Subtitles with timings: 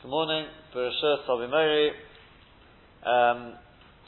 [0.00, 0.48] Good morning.
[0.72, 1.92] Bereshit Savimori.
[3.04, 3.52] Um,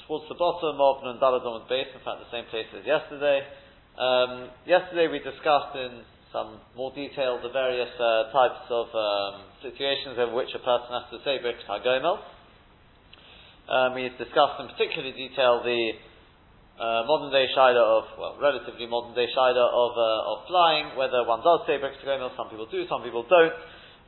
[0.09, 3.45] towards the bottom of Nun Daladom base, in fact, the same place as yesterday.
[4.01, 6.01] Um, yesterday we discussed in
[6.33, 11.13] some more detail the various uh, types of um, situations in which a person has
[11.13, 12.25] to say Birkat HaGomel.
[13.69, 15.93] Um, we discussed in particular detail the
[16.81, 21.21] uh, modern day Shitta of, well, relatively modern day Shitta of, uh, of flying, whether
[21.29, 23.53] one does say Birkat HaGomel, some people do, some people don't.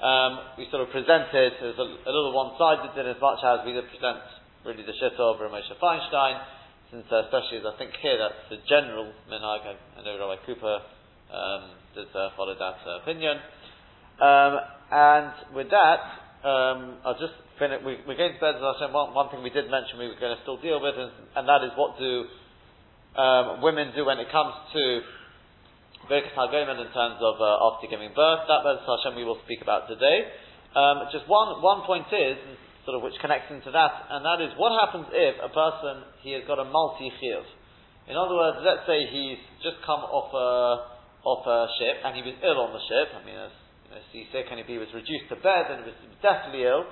[0.05, 3.73] Um, we sort of presented as a, a little one-sided in as much as we
[3.73, 4.21] did present
[4.61, 6.45] really the Shitta of Rav Moshe Feinstein,
[6.93, 9.65] since uh, especially as I think here that's the general minhag.
[9.65, 10.77] I, know Rabbi Cooper
[11.33, 11.63] um,
[11.97, 13.41] did uh, follow that uh, opinion.
[14.21, 14.53] Um,
[14.93, 16.01] and with that,
[16.45, 17.81] um, I'll just finish.
[17.81, 18.61] We, are going to bed.
[18.61, 21.01] as I One, one thing we did mention we were going to still deal with,
[21.01, 22.29] and, and that is what do
[23.17, 25.01] um, women do when it comes to
[26.09, 28.45] Birkat HaGomel in terms of uh, after giving birth.
[28.49, 30.29] That Bez Hashem we will speak about today.
[30.75, 32.35] Um, just one, one point is,
[32.83, 36.35] sort of which connects into that, and that is what happens if a person, he
[36.35, 37.47] has got a multi chiyuv.
[38.11, 40.83] In other words, let's say he's just come off a,
[41.25, 43.55] off a ship, and he was ill on the ship, I mean, as,
[43.87, 46.85] you know, seasick, and he was reduced to bed, and he was deathly ill,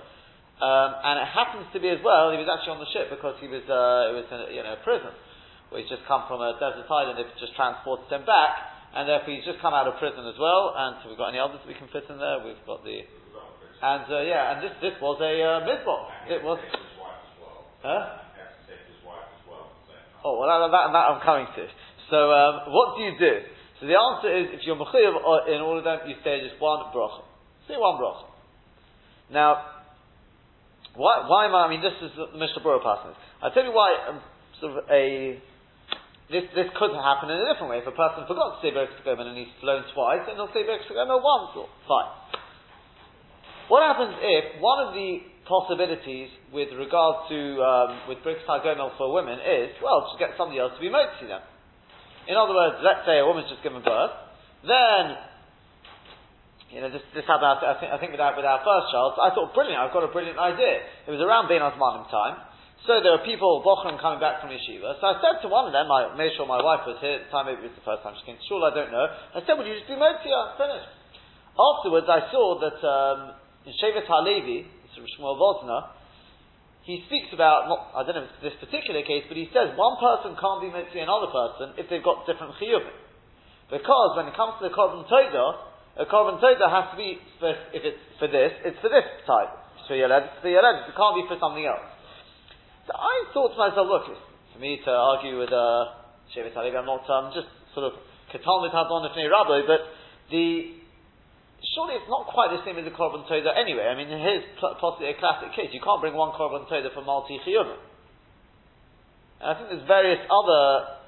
[0.62, 3.34] um, and it happens to be as well, he was actually on the ship because
[3.42, 5.12] he was, uh, it was in a, you know, prison,
[5.68, 9.32] where he's just come from a desert island, they've just transported him back, and therefore
[9.34, 10.74] he's just come out of prison as well.
[10.76, 12.44] And so we've got any others we can fit in there?
[12.44, 13.04] We've got the
[13.82, 15.66] and uh, yeah, and this this was a uh,
[16.30, 16.58] It was.
[17.82, 18.22] Huh?
[20.22, 21.66] Oh well, that, that, that, I'm coming to.
[22.06, 23.42] So um, what do you do?
[23.82, 26.62] So the answer is, if you're mechayiv uh, in all of them, you say just
[26.62, 27.26] one bracha.
[27.66, 28.30] Say one bracha.
[29.34, 29.82] Now,
[30.94, 31.66] why, why am I?
[31.66, 33.18] I mean, this is the Mishnah Berurah passage.
[33.42, 33.98] I'll tell you why.
[34.06, 34.22] Um,
[34.60, 35.42] sort of a
[36.32, 37.84] this, this could happen in a different way.
[37.84, 40.96] If a person forgot to say Bereshit and he's flown twice, then he'll say Bereshit
[40.96, 42.10] once, or fine.
[43.68, 48.48] What happens if one of the possibilities with regard to um, with Bereshit
[48.96, 51.44] for women is well to get somebody else to be motzi them.
[52.26, 54.14] In other words, let's say a woman's just given birth,
[54.64, 55.20] then
[56.72, 59.20] you know, this, this happened, I think, I think with, our, with our first child,
[59.20, 60.80] I thought, brilliant, I've got a brilliant idea.
[61.04, 62.40] It was around Bein Hazmanim time,
[62.82, 64.98] so there are people, Bochum, coming back from yeshiva.
[64.98, 67.26] So I said to one of them, I made sure my wife was here at
[67.26, 69.06] the time, maybe it was the first time she came to shul, I don't know.
[69.06, 70.58] I said, would you just do Motzia?
[70.58, 70.90] Finished.
[71.54, 73.38] Afterwards, I saw that um,
[73.70, 74.66] in Shevet HaLevi,
[74.98, 75.38] Shmuel
[76.82, 79.70] he speaks about, not, I don't know if it's this particular case, but he says
[79.78, 82.98] one person can't be Motzia another person if they've got different chiyuvim.
[83.70, 87.54] Because when it comes to the Korban Todah, a Korban Todah has to be, for,
[87.70, 89.54] if it's for this, it's for this type.
[89.78, 91.91] It's for Yeled, it's for Yeled, it can't be for something else.
[92.86, 94.10] So I thought to myself, look,
[94.52, 96.02] for me to argue with uh,
[96.34, 97.98] Shevet I'm not um, just sort of
[98.34, 99.80] Katal with Hadon of Rabbi, but
[100.32, 100.82] the
[101.76, 103.86] surely it's not quite the same as a Korban Toda anyway.
[103.86, 105.70] I mean, here's possibly a classic case.
[105.70, 107.78] You can't bring one Korban Toda for multi Chiyuvim.
[109.38, 110.98] And I think there's various other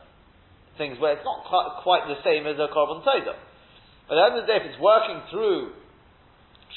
[0.78, 3.34] things where it's not quite, quite the same as a Korban Toda.
[4.06, 5.74] But at the end of the day, if it's working through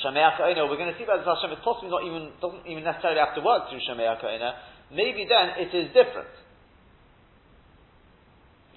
[0.02, 3.34] Shameach we're going to see the Hashem, it's possibly not even, doesn't even necessarily have
[3.36, 4.22] to work through Shameach
[4.92, 6.32] maybe then it is different.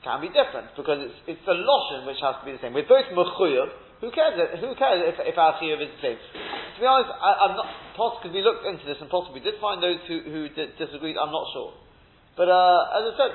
[0.01, 2.73] It can be different because it's, it's the lotion which has to be the same.
[2.73, 3.69] We're both mechuyev.
[4.01, 4.33] Who cares?
[4.33, 6.17] Who cares if, if our chiyuv is the same?
[6.17, 7.69] To be honest, I, am not
[8.01, 11.21] possibly we looked into this and possibly did find those who, who did, disagreed.
[11.21, 11.77] I'm not sure,
[12.33, 13.33] but uh, as I said,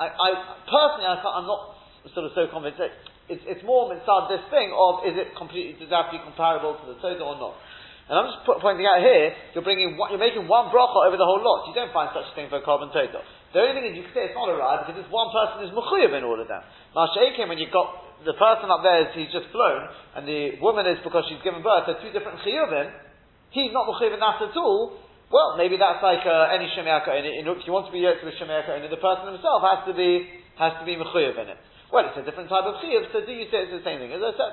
[0.00, 0.28] I, I
[0.64, 1.76] personally I am not
[2.16, 2.80] sort of so convinced.
[3.28, 7.20] It's, it's more inside this thing of is it completely be comparable to the Torah
[7.20, 7.60] or not?
[8.06, 11.26] And I'm just pointing out here, you're bringing one, you're making one bracha over the
[11.26, 11.66] whole lot.
[11.66, 13.18] You don't find such a thing for a Korban Todah.
[13.50, 15.66] The only thing is you can say it's not a ride because this one person
[15.66, 16.62] is mechuyev in all of them.
[16.94, 20.62] Now Sheikim, when you've got the person up there, is, he's just flown, and the
[20.62, 22.94] woman is because she's given birth, they're two different chiyuvim,
[23.50, 27.10] he's not mechuyev in that at all, well, maybe that's like uh, any shemeaka.
[27.10, 30.22] If you want to be yoked with shemeaka, the person himself has to be
[30.62, 31.58] has to be mechuyev in it.
[31.90, 34.14] Well, it's a different type of chiyuv, so do you say it's the same thing?
[34.14, 34.52] As I said,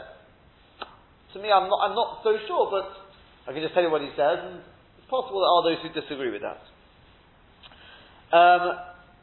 [1.34, 3.03] to me, I'm not I'm not so sure, but
[3.43, 4.63] I can just tell you what he says, and
[4.97, 6.63] it's possible there are those who disagree with that.
[8.31, 8.63] Um,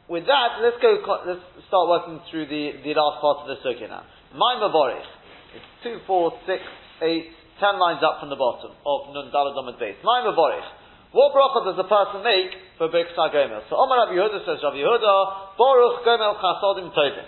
[0.07, 0.99] with that, let's go.
[1.25, 4.05] Let's start working through the, the last part of the circuit now.
[4.35, 5.07] My Mavorich.
[5.51, 6.63] It's two, four, six,
[7.03, 7.27] eight,
[7.59, 9.99] ten lines up from the bottom of Nun Daladamad base.
[10.03, 10.67] My Mavorich.
[11.11, 13.67] What bracha does a person make for Birkas Gomel?
[13.67, 17.27] So Omar Rabbi Yehuda says, Rabbi Yehuda, Baruch Gomel Chasodim Tovim.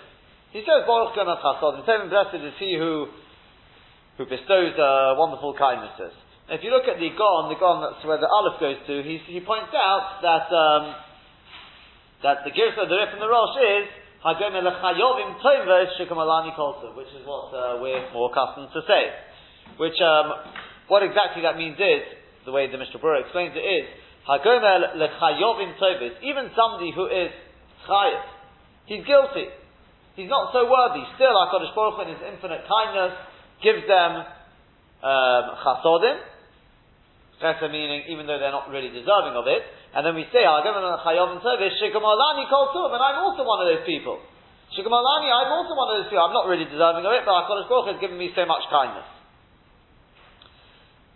[0.56, 2.08] He says, Baruch Gomel Chasodim Tovim.
[2.08, 3.12] Blessed is he who
[4.16, 6.16] who bestows uh, wonderful kindnesses.
[6.44, 9.16] If you look at the Gaon, the Gaon that's where the Aleph goes to, he,
[9.32, 10.84] he points out that um,
[12.20, 13.88] that the Girsa, the Rif and the Rosh is
[14.24, 19.12] Hagom Elechayovim Tovos Shikamalani Kolsa, which is what uh, we're more accustomed to say.
[19.76, 20.52] Which, um,
[20.88, 22.04] what exactly that means is,
[22.44, 23.84] the way the Mishnah Berurah explains it is,
[24.28, 27.32] Hagomer lechayovim tovis, even somebody who is
[27.88, 28.20] chayiv,
[28.84, 29.48] he's guilty.
[30.16, 31.04] He's not so worthy.
[31.16, 33.16] Still, HaKadosh Baruch Hu in His infinite kindness
[33.60, 34.24] gives them
[35.04, 36.16] um, chasodim,
[37.42, 39.62] chesed meaning even though they're not really deserving of it,
[39.94, 43.68] and then we say, Hagomer lechayovim tovis, shikamalani kol tuv, and I'm also one of
[43.70, 44.18] those people.
[44.74, 46.24] Shikamalani, I'm also one of those people.
[46.26, 49.06] I'm not really deserving of it, but HaKadosh Baruch has given me so much kindness.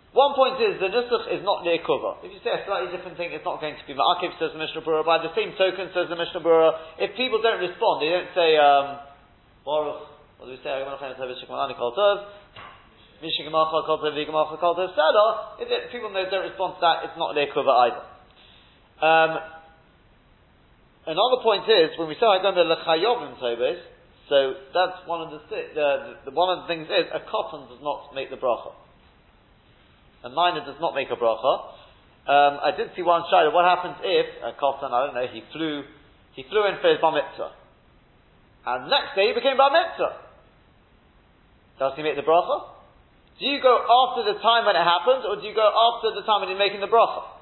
[0.09, 2.17] One point is the nusach is not near cover.
[2.25, 4.61] If you say a slightly different thing, it's not going to be ma'akiv, says the
[4.61, 5.05] Mishnah Berurah.
[5.05, 8.57] By the same token, says the Mishnah Berurah, if people don't respond, they don't say,
[8.57, 9.05] um,
[9.61, 10.09] Baruch,
[10.41, 10.71] what do we say?
[13.21, 13.35] If
[15.91, 18.03] people don't respond to that, it's not cover either.
[18.99, 19.31] Um,
[21.07, 23.79] another point is, when we say I don't know lechayovim tobes,
[24.29, 27.81] so that's one of the, the, the, one of the things is, a katan does
[27.81, 28.71] not make the bracha
[30.23, 31.53] a minor does not make a bracha.
[32.27, 33.53] Um, I did see one shadow.
[33.53, 34.91] What happens if a katan?
[34.91, 35.83] I don't know, he flew,
[36.35, 37.51] he flew in for his bar mitzvah,
[38.67, 40.27] and next day he became bar mitzvah.
[41.79, 42.78] Does he make the bracha?
[43.39, 46.27] Do you go after the time when it happens, or do you go after the
[46.27, 47.39] time when you're making the bracha?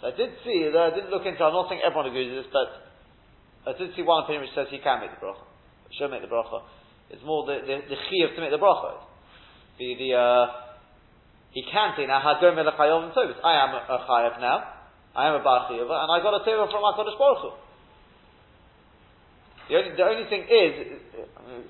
[0.00, 2.44] So I did see, though I didn't look into I'm not saying everyone agrees with
[2.44, 2.68] this, but
[3.68, 5.44] I did see one opinion which says he can make the bracha.
[5.96, 6.64] Should make the bracha.
[7.10, 9.09] It's more the, the, the chiyuv to make the bracha.
[9.80, 10.44] The, the, uh,
[11.56, 13.40] he can say, now, hagom elachayov and tovis.
[13.40, 14.76] I am a, a chayav now.
[15.16, 17.50] I am a bar and I got a teva from HaKadosh Baruch Hu.
[19.72, 20.72] The only, the only thing is,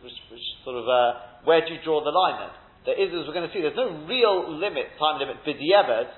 [0.03, 2.53] which, which sort of, uh, where do you draw the line then?
[2.91, 6.11] There is, as we're going to see, there's no real limit, time limit, b'di'eved,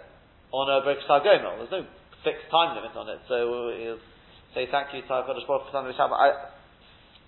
[0.51, 1.61] on a Birkas Gomel.
[1.61, 1.85] There's no
[2.25, 3.21] fixed time limit on it.
[3.29, 3.37] So
[3.77, 4.03] he'll
[4.57, 6.29] say thank you to HaKadosh Baruch for something I,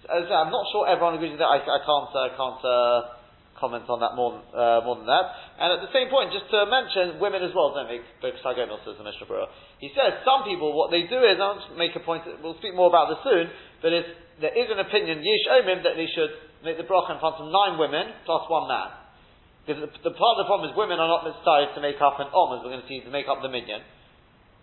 [0.09, 1.53] as I am not sure everyone agrees with that.
[1.53, 3.24] I, I can't, uh, can't uh,
[3.65, 5.25] comment on that more, uh, more than that.
[5.57, 9.01] And at the same point, just to mention, women as well don't make Gomel, says
[9.01, 9.49] the Mishnah Berurah.
[9.81, 12.93] He says some people, what they do is, I'll make a point, we'll speak more
[12.93, 13.49] about this soon,
[13.81, 14.05] but is,
[14.45, 17.49] there is an opinion, Yish Omim, that they should make the bracha in front of
[17.49, 18.93] nine women plus one man.
[19.65, 22.21] Because the, the, part of the problem is women are not decided to make up
[22.21, 23.81] an om, as we're going to see, to make up the minyan.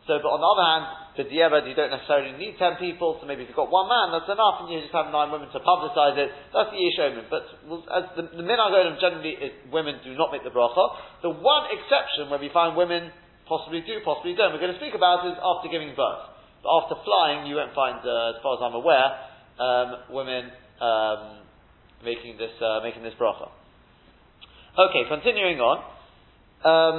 [0.09, 0.83] So, but on the other hand,
[1.13, 4.09] the diavad, you don't necessarily need ten people, so maybe if you've got one man,
[4.09, 6.33] that's enough, and you just have nine women to publicise it.
[6.49, 7.29] That's the Yishomin.
[7.29, 7.45] But
[7.85, 10.97] as the, the Minhag generally is women do not make the bracha.
[11.21, 13.13] The one exception where we find women
[13.45, 16.33] possibly do, possibly don't, we're going to speak about is after giving birth.
[16.65, 19.09] But after flying, you won't find, uh, as far as I'm aware,
[19.61, 20.49] um, women
[20.81, 21.21] um,
[22.01, 23.53] making this uh, making this bracha.
[24.73, 25.77] Okay, continuing on.
[26.65, 26.97] Um,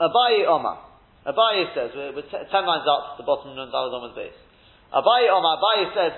[0.00, 0.80] Abaye Omar.
[1.28, 4.38] Abaye says, we're, we're t- ten lines up, the bottom of Dalad Omar's base.
[4.90, 6.12] Abaye Omar, Abaye says,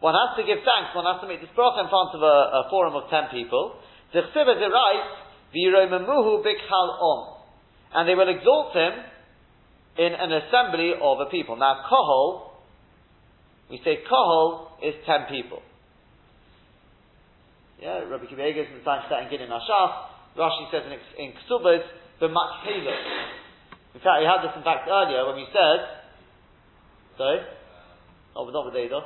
[0.00, 2.64] one has to give thanks, one has to make this bracha in front of a,
[2.64, 3.76] a forum of ten people.
[4.14, 5.12] The Chsiva writes,
[5.54, 7.36] V'yiromemuhu bikhal om.
[7.92, 8.92] And they will exalt him
[9.98, 11.56] in an assembly of a people.
[11.56, 12.52] Now, kohol,
[13.68, 15.60] we say kohol is ten people.
[17.82, 19.92] Yeah, Rabbi Akiva Eiger in the time setting Gidin Ashaf,
[20.36, 20.94] Rashi says in,
[21.24, 21.82] in Ksubas,
[22.20, 22.94] b'matchelo.
[23.94, 25.78] In fact, he had this in fact earlier when we said,
[27.18, 27.40] sorry?
[28.36, 29.02] Oh, not with Eidah.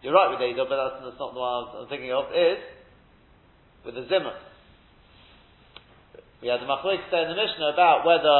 [0.00, 2.60] You're right with Eidah, but that's, that's, not the one I was thinking of, is
[3.84, 4.36] with the Zimmer.
[6.40, 8.36] We had the Machlik say in the Mishnah about whether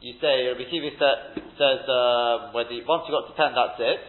[0.00, 0.92] you say, Rabbi Akiva
[1.56, 4.00] says, uh, whether you, once you got to ten, that's it.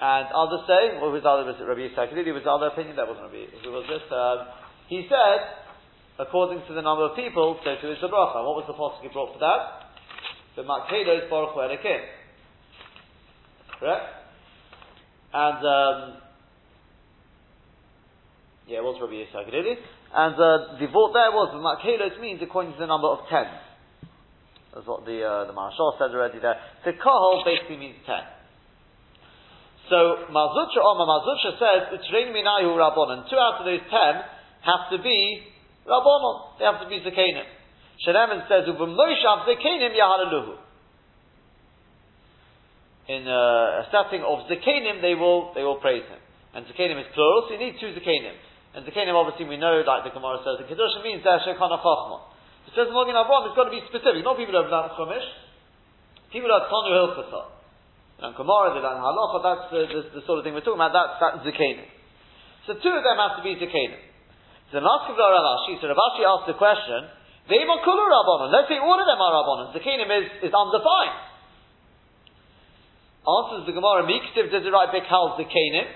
[0.00, 1.64] And others say, well, whose other was it?
[1.64, 2.96] Rabbi Yisrael was the other opinion?
[2.96, 3.48] That wasn't Rabbi.
[3.64, 4.04] Who was this?
[4.08, 4.48] Um,
[4.88, 5.63] he said
[6.18, 8.38] according to the number of people, so to is the bracha.
[8.46, 9.90] What was the possible brought for that?
[10.56, 12.00] The Makhedos Baruch Erekim.
[13.80, 14.06] Correct?
[15.34, 15.98] And, um,
[18.68, 19.50] yeah, it was Rabbi Yisrael
[20.14, 23.50] And uh, the vote there was, the Makhedos means according to the number of ten.
[24.74, 26.54] That's what the, uh, the Marshal said already there.
[26.84, 28.22] The Kahol basically means ten.
[29.90, 34.22] So, Mar Zutra Oma Mar Zutra says, Utrain Minayu and two out of those ten
[34.64, 35.53] have to be
[35.84, 37.44] Rabbanon, they have to be Zakenim.
[38.00, 40.56] Shenemen says, Ubemoshav Zakenim Yahalaluhu.
[43.06, 46.20] In uh, a setting of Zakenim, they will, they will praise him.
[46.54, 48.32] And Zakenim is plural, so you need two Zakenim.
[48.74, 52.32] And Zakenim, obviously, we know, like the Gemara says, the Kedusha means they're Shekhanah Chachma.
[52.66, 54.24] It says in Magen Avraham, it's got to be specific.
[54.24, 55.28] Not people who have learned Chumash,
[56.32, 57.42] people who have Tanu Hilchasa.
[58.24, 60.96] And Gemara, they learn Halacha, that's the, the, the, sort of thing we're talking about,
[60.96, 61.86] that's, that's Zakenim.
[62.64, 64.13] So two of them have to be Zakenim.
[64.74, 67.06] So the last Rav Ashi, so Rav Ashi asked the question,
[67.46, 68.50] Ve'imon kulu rabbonon.
[68.50, 69.70] Let's say all of them are rabbonon.
[69.70, 71.14] Zakanim is, is undefined.
[73.22, 75.86] Answers the Gemara, Miktiv does it right Bikal Zakanim,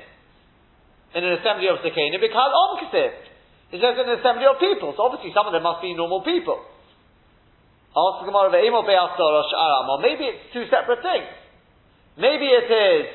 [1.11, 3.75] in an assembly of Zakanim, Bikal Omktiv.
[3.75, 6.23] It says in an assembly of people, so obviously some of them must be normal
[6.23, 6.63] people.
[7.99, 11.27] Ask the Gemara, Ve'imon Be'asor Sh'aram, maybe it's two separate things.
[12.15, 13.11] Maybe it is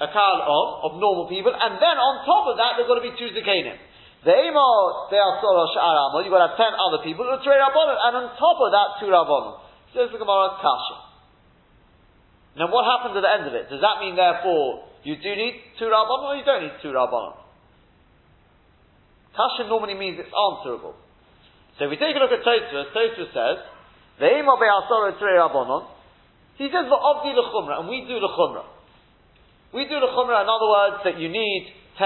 [0.00, 3.04] a kal om, of normal people, and then on top of that, there's got to
[3.04, 3.76] be two zakanim.
[4.20, 7.56] The emo, they are sora sh'aramo, you've got to have ten other people, who three
[7.56, 9.64] rabbanon, and on top of that, two rabbanon.
[9.96, 10.96] Says the Gemara, kasha.
[12.60, 13.72] Now what happens at the end of it?
[13.72, 17.40] Does that mean therefore, you do need two rabbanon, or you don't need two rabbanon?
[19.32, 21.00] Kasha normally means it's answerable.
[21.80, 23.56] So if we take a look at Tosfos, Tosfos says,
[24.20, 25.88] the emo be'asora three rabbanon,
[26.60, 28.68] he says, v'avdi l'chumra, and we do l'chumra.
[29.72, 32.04] We do the chumrah, in other words, that you need 10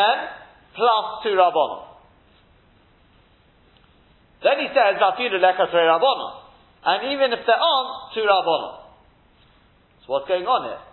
[0.76, 1.93] plus 2 rabbanon.
[4.44, 6.32] Then he says, tre rabbanon.
[6.84, 8.84] And even if there aren't 2 rabbanon.
[10.04, 10.84] So what's going on here?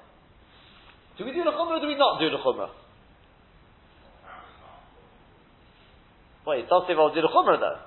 [1.20, 2.72] Do we do the chumrah or do we not do the chumrah?
[6.48, 7.80] Wait, it does say do the chumrah though.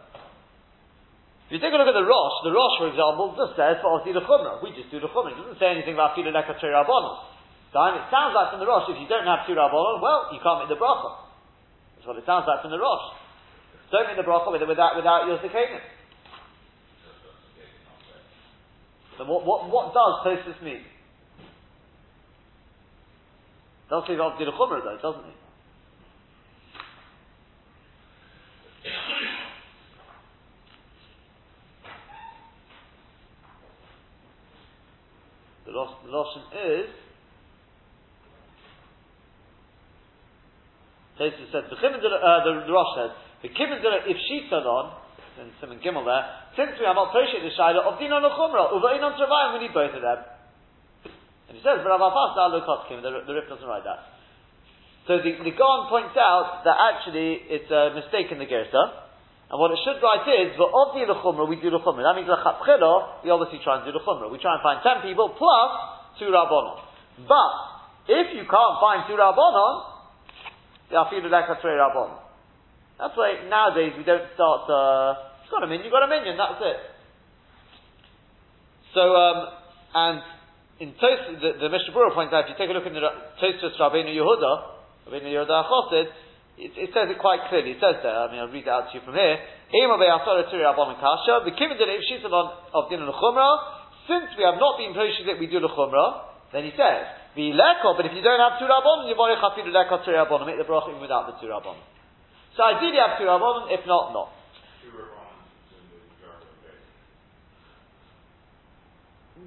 [1.48, 4.12] If you take a look at the Rosh, the Rosh, for example, just says do
[4.12, 4.60] the chumrah.
[4.60, 5.32] We just do the chumrah.
[5.32, 7.32] It doesn't say anything about Filu leka tre rabbanon.
[7.74, 10.62] It sounds like from the Rosh, if you don't have two Rabbanon, well, you can't
[10.62, 11.26] make the bracha.
[11.98, 13.23] That's what it sounds like from the Rosh.
[13.94, 15.78] Don't make the bracha with, without, without your Zakanim.
[19.16, 20.80] So what, what, what does Tosfos mean?
[23.88, 25.30] Does Rav did a Chumrah though, doesn't he?
[35.66, 36.90] The Lashon is
[41.20, 43.10] Tosfos says, the, uh, the, the Rosh says,
[43.44, 45.04] the Kibbutz if she's on,
[45.36, 46.24] and Siman Gimel there,
[46.56, 49.92] since we have not appreciated the Shaila of Dinon Chumra, Uvainon Travayim, we need both
[49.92, 50.24] of them.
[51.52, 54.16] And he says, but Avafas Kim, the, the Rif doesn't write that.
[55.04, 59.04] So the, the Gaon points out that actually it's a mistake in the Girsa,
[59.52, 62.00] and what it should write is, the of the Chumra, we do the Chumra.
[62.00, 64.32] That means the we obviously try and do the Chumra.
[64.32, 65.70] We try and find ten people plus
[66.16, 66.80] two Rabbonon.
[67.28, 67.52] But,
[68.08, 69.92] if you can't find two Rabbonon,
[72.98, 76.36] that's why nowadays we don't start, uh, you've got a minyan, you've got a minyan,
[76.38, 76.78] that's it.
[78.94, 79.50] So, um,
[79.94, 80.22] and
[80.78, 83.02] in Tos, the, the Mishnah Berurah points out, if you take a look in the
[83.42, 86.06] Tosfos Rabbeinu Yehuda, Rabbeinu Yehuda Chosid,
[86.54, 87.74] it, it, says it quite clearly.
[87.74, 89.42] It says there, I mean, I'll read it out to you from here.
[89.74, 89.90] Since
[94.38, 97.02] we have not been that we do the chumrah, then he says,
[97.34, 99.18] the but if you don't have two rabbonim, you
[100.46, 101.82] make the bracha without the two rabbonim.
[102.56, 104.30] So ideally you have two rabbonim, if not, not.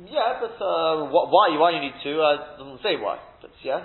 [0.07, 1.57] Yeah, but uh, wh- why?
[1.57, 2.21] Why you need two?
[2.21, 3.19] Uh, doesn't say why.
[3.41, 3.83] But yeah.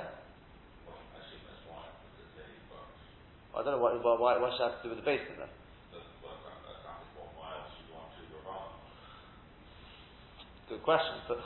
[3.54, 5.48] I don't know what, why, why should I have to do with the basement then.
[10.70, 11.38] Good question, but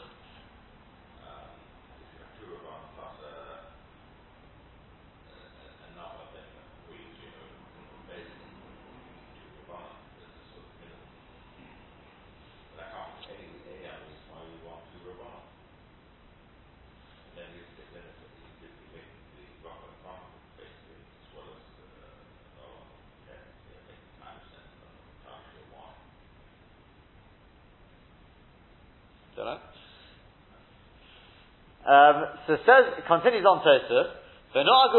[31.86, 34.10] Um, so says, continues on Tosuf,
[34.56, 34.90] the minhag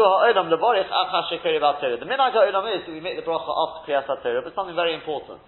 [2.32, 5.40] ha'olam is that we make the bracha after Kriyas HaTorah, but something very important.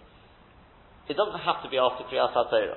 [1.08, 2.74] It doesn't have to be after Kriyas HaTorah.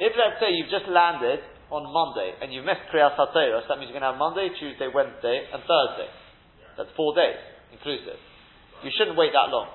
[0.00, 3.78] If let's say you've just landed on Monday and you missed Kriyas HaTorah, so that
[3.78, 6.08] means you're going to have Monday, Tuesday, Wednesday, and Thursday.
[6.80, 7.36] That's four days,
[7.76, 8.16] inclusive.
[8.80, 9.68] You shouldn't wait that long.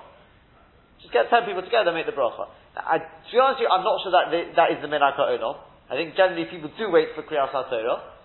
[0.98, 2.50] Just get ten people together and make the bracha.
[2.76, 5.16] I, to be honest with you, I'm not sure that the, that is the minhag
[5.16, 5.56] ha'olam.
[5.88, 8.16] I think generally people do wait for Kriyas HaTorah.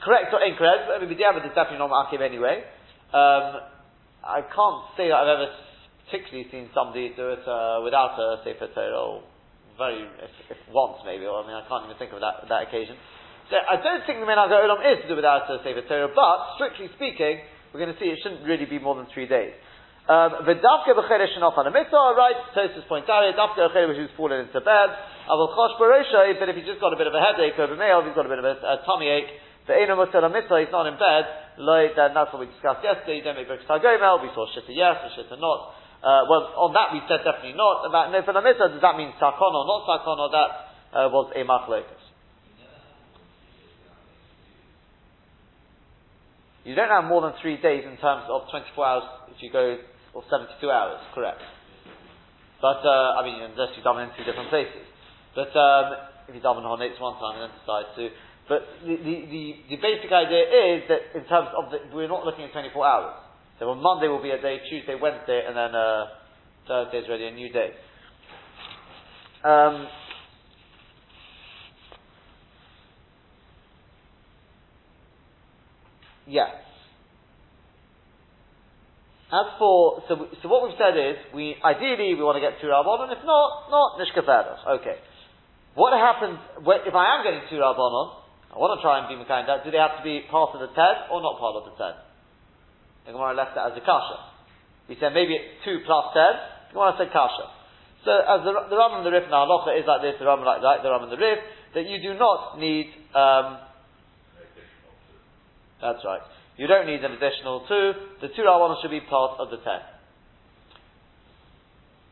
[0.00, 2.64] Correct or incorrect, but I mean, B'diavad is definitely not Ma'akiv anyway.
[3.12, 3.60] Um,
[4.24, 5.48] I can't say that I've ever
[6.08, 9.22] particularly seen somebody do it uh, without a Sefer Torah, or
[9.76, 12.72] very, if, if, once maybe, or I mean, I can't even think of that, that
[12.72, 12.96] occasion.
[13.52, 16.38] So I don't think the Minhag Olam is to do without a Sefer Torah, but
[16.56, 19.52] strictly speaking, we're going to see it shouldn't really be more than three days.
[20.10, 22.34] Um, the b'cheresh and on a mitzvah, right?
[22.50, 23.38] Tosfos points out it.
[23.38, 24.90] Dafka b'cheresh who's fallen into bed.
[25.30, 28.02] Avol chosh baroshay, but if he's just got a bit of a headache over mail,
[28.02, 29.30] he's got a bit of a, a tummy ache,
[29.70, 31.30] the ena mutzah mitzvah, he's not in bed.
[31.62, 33.22] Like, then that's what we discussed yesterday.
[33.22, 35.78] You don't make bricks We saw shitta yes or shitta not.
[36.02, 37.86] Uh, well, on that we said definitely not.
[37.86, 40.50] About Nefel Mitzvah, does that mean Sakon or not Sakon or that
[40.90, 42.02] uh, was a Machlokas?
[46.66, 49.78] You don't have more than three days in terms of 24 hours if you go,
[50.14, 51.40] or 72 hours, correct.
[52.60, 54.84] But, uh, I mean, unless you daven in two different places.
[55.34, 58.10] But, um, if you daven on it's one time and then decide to,
[58.48, 62.26] but the, the, the, the, basic idea is that in terms of the, we're not
[62.26, 63.14] looking at 24 hours.
[63.60, 66.06] So on Monday will be a day, Tuesday, Wednesday, and then uh,
[66.66, 67.70] Thursday is already a new day.
[69.44, 69.86] Um,
[76.26, 76.69] yeah.
[79.30, 82.66] As for so, so what we've said is we ideally we want to get two
[82.66, 83.14] rabbanon.
[83.14, 84.82] If not, not nishkaferos.
[84.82, 84.98] Okay.
[85.78, 88.18] What happens if I am getting two rabbanon?
[88.50, 89.46] I want to try and be mekayim.
[89.62, 91.94] Do they have to be part of the ted or not part of the ted?
[93.06, 94.18] The Gemara left that as a kasha.
[94.90, 96.34] We said maybe it's two plus ten.
[96.68, 97.46] The Gemara said kasha.
[98.02, 100.42] So as the, the Ram and the Rif in halacha is like this, the Ram
[100.42, 101.38] like that, the Ram and the Rif,
[101.78, 102.90] that you do not need.
[103.14, 103.62] Um,
[105.78, 106.26] that's right.
[106.60, 108.20] You don't need an additional two.
[108.20, 109.80] The two Rabbana should be part of the ten.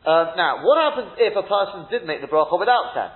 [0.09, 3.13] Uh, now, what happens if a person did make the bracha without ten?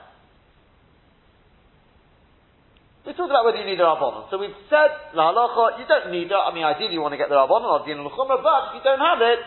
[3.09, 4.29] We talked about whether you need a Rabbanon.
[4.29, 6.37] So we've said, La halacha, you don't need it.
[6.37, 8.85] I mean, ideally you want to get the Rabbanon or Din al-Chumrah, but if you
[8.85, 9.41] don't have it,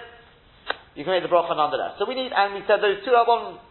[0.98, 2.02] you can make the bracha nonetheless.
[2.02, 3.62] So we need, and we said those two Rabbanon,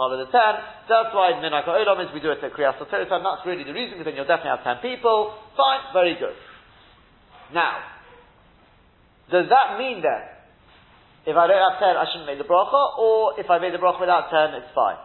[0.00, 0.56] part of the ten,
[0.88, 4.00] that's why Minaka Olam is we do it at Kriyas and that's really the reason,
[4.00, 5.36] because then you'll definitely have ten people.
[5.52, 6.32] Fine, very good.
[7.52, 7.78] Now,
[9.30, 10.22] does that mean then,
[11.26, 13.78] if I don't have ten, I shouldn't make the bracha, or if I made the
[13.78, 14.96] bracha without ten, it's fine?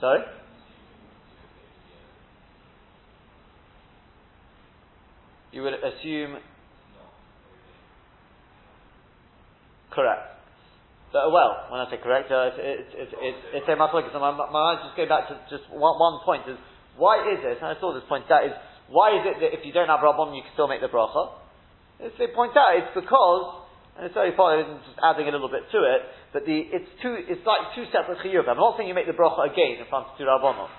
[0.00, 0.20] Sorry?
[5.52, 6.38] You would assume.
[9.90, 10.39] Correct.
[11.10, 14.14] So, well, when I say correct, uh, it's, it's, it's, it's a mathematics.
[14.14, 16.54] My, my mind's just going back to just one, one point is,
[16.94, 18.54] why is it, and I saw this point out, is,
[18.86, 21.34] why is it that if you don't have Rabbon, you can still make the bracha?
[21.98, 23.60] As they point out, it's because
[24.00, 26.00] and it's very funny, just adding a little bit to it,
[26.32, 28.48] but the, it's two, it's like two separate chiyuv.
[28.48, 30.72] I'm not saying you make the bracha again in front of two rabbanon.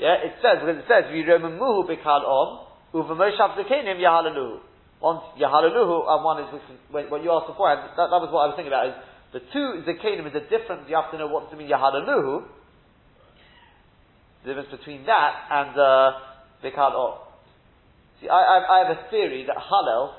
[0.00, 2.48] Yeah, it says, because it says, V'yiremuhu b'kal om,
[2.96, 4.64] u'v'moshav zekenim yahalaluhu.
[5.00, 6.48] One yahalaluhu, and one is,
[6.88, 8.96] what you asked before, that, that was what I was thinking about, is
[9.32, 12.44] the two zekenim is a difference, you have to know what to mean yahalaluhu.
[14.44, 16.12] The difference between that and uh,
[16.62, 17.18] b'kal om.
[18.20, 20.14] See, I, I, I have a theory that Hallel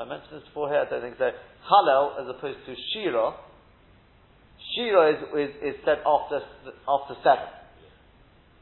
[0.00, 1.28] I mentioned this before here, I don't think so.
[1.68, 3.36] Hallel as opposed to Shira.
[4.72, 6.40] Shira is, is, is said after,
[6.88, 7.48] after seven.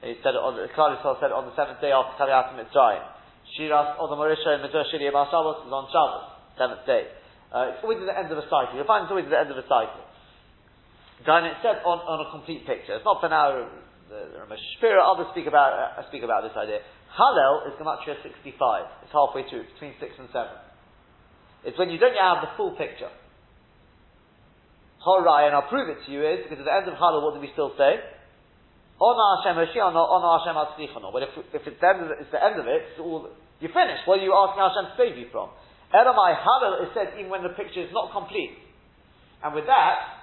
[0.02, 3.06] He said it on, Klal said it on the seventh day after of Mitzrayim.
[3.54, 6.26] Shira, or the Marisha and Mitzvah Shiri Shabbos is on Shabbos,
[6.58, 7.06] seventh day.
[7.48, 8.76] Uh, it's always at the end of a cycle.
[8.76, 10.04] You'll find it's always at the end of a cycle.
[11.24, 12.94] And it's said on, on a complete picture.
[12.94, 13.66] It's not for now.
[14.08, 16.80] The, the Shapira, others speak about uh, speak about this idea.
[17.12, 19.04] Hallel is Gematria 65.
[19.04, 20.48] It's halfway through, between 6 and 7.
[21.64, 23.10] It's when you don't yet have the full picture.
[25.02, 27.34] Horai, and I'll prove it to you, is because at the end of Hallel, what
[27.34, 27.98] do we still say?
[29.00, 30.54] Ona Hashem Hashiach, Ona Hashem.
[31.12, 33.30] But if, if it's, the end of it, it's the end of it, all,
[33.60, 34.06] you're finished.
[34.06, 35.50] What are you asking Hashem to save you from?
[35.94, 38.56] Elamai Hallel is said even when the picture is not complete.
[39.42, 40.18] And with that,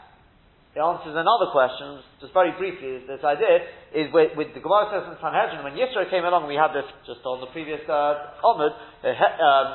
[0.75, 3.63] it answers another question, just very briefly, this idea,
[3.95, 6.83] is with, with the Gemara says in Sanhedrin, when Yisro came along, we had this
[7.07, 9.67] just on the previous uh, Omid, um,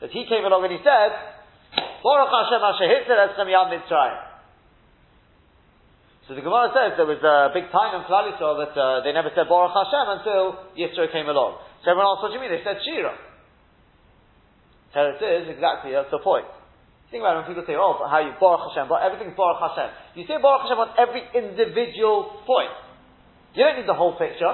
[0.00, 1.12] that he came along and he said,
[2.00, 4.26] Baruch Hashem Asher Eschem Yam Mitzrayim.
[6.24, 9.28] So the Gemara says there was a big time in Klal that uh, they never
[9.36, 11.60] said Baruch Hashem until Yisro came along.
[11.84, 12.50] So everyone asked, what do you mean?
[12.50, 13.12] They said Shira.
[14.96, 16.48] It is, exactly, that's the point.
[17.12, 19.92] Think about it when people say, oh, how you Baruch Hashem, but everything's Baruch Hashem.
[20.16, 22.72] You say Baruch Hashem on every individual point.
[23.52, 24.50] You don't need the whole picture.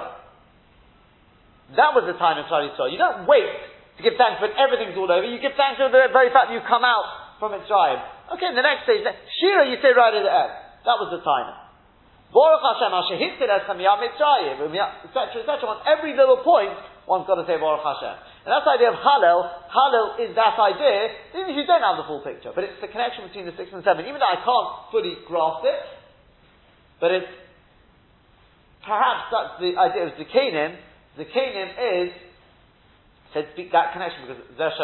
[1.78, 3.48] That was the time in Klal You don't wait
[3.96, 5.24] to give thanks when everything's all over.
[5.24, 8.02] You give thanks for the very fact that you come out from Mitzrayim.
[8.37, 9.07] Okay, the next stage,
[9.40, 10.52] Shira you say right at the end.
[10.85, 11.55] That was the time.
[12.35, 15.70] Baruch Hashem Asher Hitzir Mitzrayim, etc., etc.
[15.70, 16.74] On every little point,
[17.07, 18.32] one's got to say Baruch Hashem.
[18.42, 19.46] And that's the idea of Hallel.
[19.70, 22.90] Hallel is that idea, even if you don't have the full picture, but it's the
[22.90, 24.02] connection between the six and seven.
[24.11, 25.78] Even though I can't fully grasp it,
[26.98, 27.31] but it's
[28.83, 30.74] perhaps that's the idea of Zakanim.
[31.14, 32.11] Zakanim is
[33.31, 34.74] said speak that connection because Zesh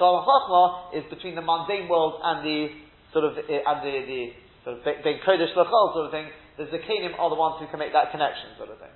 [0.00, 2.72] Chachma is between the mundane world and the
[3.12, 4.32] sort of eh, and the, the
[4.64, 6.32] sort of Ben Kodesh Lachol sort of thing.
[6.56, 8.88] the Zakanim are the ones who can make that connection, sort of thing.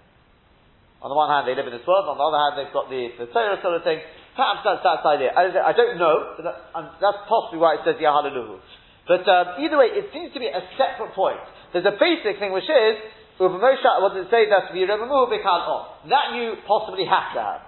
[1.01, 2.05] On the one hand, they live in this world.
[2.13, 4.05] On the other hand, they've got the, the Torah sort of thing.
[4.37, 5.31] Perhaps that's that's the idea.
[5.33, 6.57] I, I don't know, but that,
[7.01, 8.61] that's possibly why it says the Yahalaluhu.
[9.09, 11.41] But um, either way, it seems to be a separate point.
[11.73, 12.95] There's a basic thing which is,
[13.41, 14.47] Uvamosha, what does it say?
[14.47, 15.77] That's Vi Rabamu Bikal o
[16.13, 17.63] That you possibly have to have.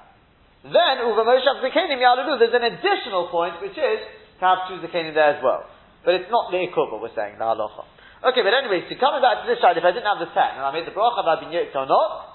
[0.69, 3.99] Then, Uvamosha Zakanim Yahalaluhu, there's an additional point which is
[4.39, 5.65] to have two Zakanim there as well.
[6.05, 7.89] But it's not the Ikubah, we're saying, the halacha.
[8.23, 10.61] Okay, but anyway, so coming back to this side, if I didn't have the ten,
[10.61, 12.32] and I made the bracha, I'd been yoked or not,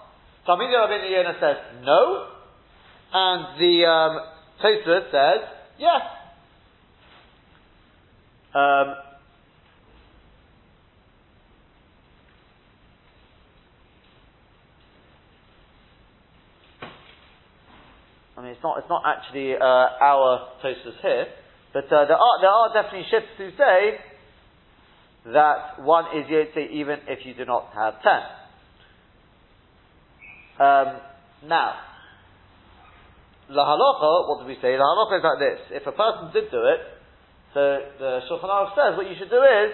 [0.47, 2.27] Talmid Rabbeinu Yonah says no,
[3.11, 4.19] and the um,
[4.63, 6.01] Tosfos says yes.
[8.55, 8.95] Um,
[18.37, 21.25] I mean, it's not, it's not actually uh, our Tosfos here,
[21.73, 23.99] but uh, there, are, there are definitely shifts who say
[25.33, 28.36] that one is Yotze even if you do not have ten.
[30.57, 31.01] Um,
[31.45, 31.77] now,
[33.49, 34.77] la halacha, what do we say?
[34.77, 35.59] La halacha is like this.
[35.81, 36.81] If a person did do it,
[37.53, 37.61] so
[37.99, 39.73] the Shulchan Aruch says what you should do is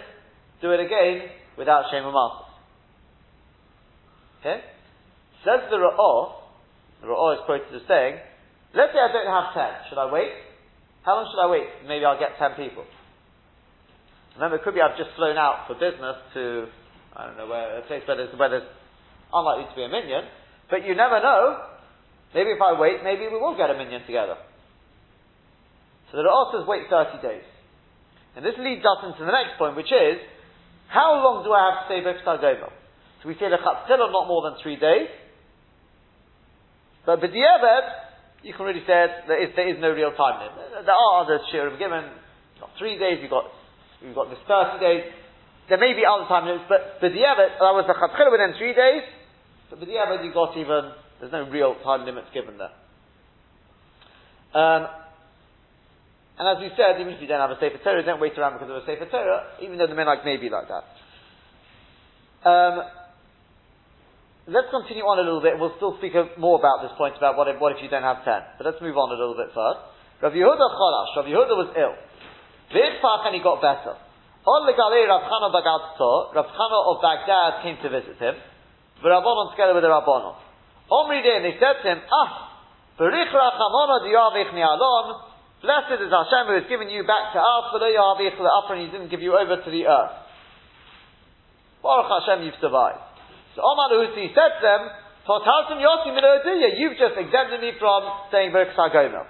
[0.62, 2.52] do it again without shame or malchus.
[4.39, 4.60] Okay?
[5.43, 6.34] Says the Ra'ah,
[7.02, 8.19] the Ra'ah is quoted as saying,
[8.76, 9.72] let's say I don't have ten.
[9.89, 10.32] Should I wait?
[11.04, 11.67] How long should I wait?
[11.88, 12.84] Maybe I'll get ten people.
[14.36, 16.67] Remember, it could be I've just flown out for business to,
[17.15, 18.67] I don't know where, a place where there's, where there's
[19.32, 20.26] unlikely to be a minyan.
[20.69, 21.73] But you never know.
[22.34, 24.38] Maybe if I wait, maybe we will get a minyan together.
[26.10, 27.45] So the Ra'ah says wait 30 days.
[28.36, 30.17] And this leads us into the next point, which is,
[30.89, 32.73] how long do I have to say Bifta Gomel?
[33.21, 35.10] So we say the Chatzillah not more than three days.
[37.06, 37.86] But B'diavad,
[38.41, 40.86] you can really say it, there is, there is no real time limit.
[40.86, 42.10] There are other shiurim given.
[42.58, 43.49] You've got three days, you've got,
[44.02, 45.04] you've got this 30 days.
[45.69, 49.06] There may be other time limits, but B'diavad, that was the Chatzillah within three days.
[49.69, 52.73] So Eved, you got even, there's no real time limits given there.
[54.54, 54.88] Um,
[56.38, 58.58] and as we said, even if you don't have a Sefer Torah, don't wait around
[58.58, 60.86] because of a Sefer Torah, even though the men like may be like that.
[62.43, 62.84] Um,
[64.49, 65.58] let's continue on a little bit.
[65.58, 68.26] We'll still speak more about this point about what if, what if you don't have
[68.26, 68.41] ten.
[68.58, 69.82] But let's move on a little bit first.
[70.21, 71.12] Rav Yehuda Cholash.
[71.17, 71.95] Rav Yehuda was ill.
[72.73, 73.95] This V'itfach and he got better.
[74.43, 78.36] On the Rav Chana Rav Chana of Baghdad came to visit him
[79.10, 80.36] Rabbanon together with the Rabbanon.
[80.92, 82.54] Omri day, and they said to him, Ah,
[83.00, 87.80] Berich Rachamona Diyavich Ni'alon, Blessed is Hashem who has given you back to us, for
[87.80, 90.16] the Yavich the upper, and he didn't give you over to the earth.
[91.80, 93.00] Baruch Hashem, you've survived.
[93.56, 94.82] So Omar Husi said to them,
[95.24, 99.24] Totaltum Yosim you've just exempted me from saying Berich Sagomel.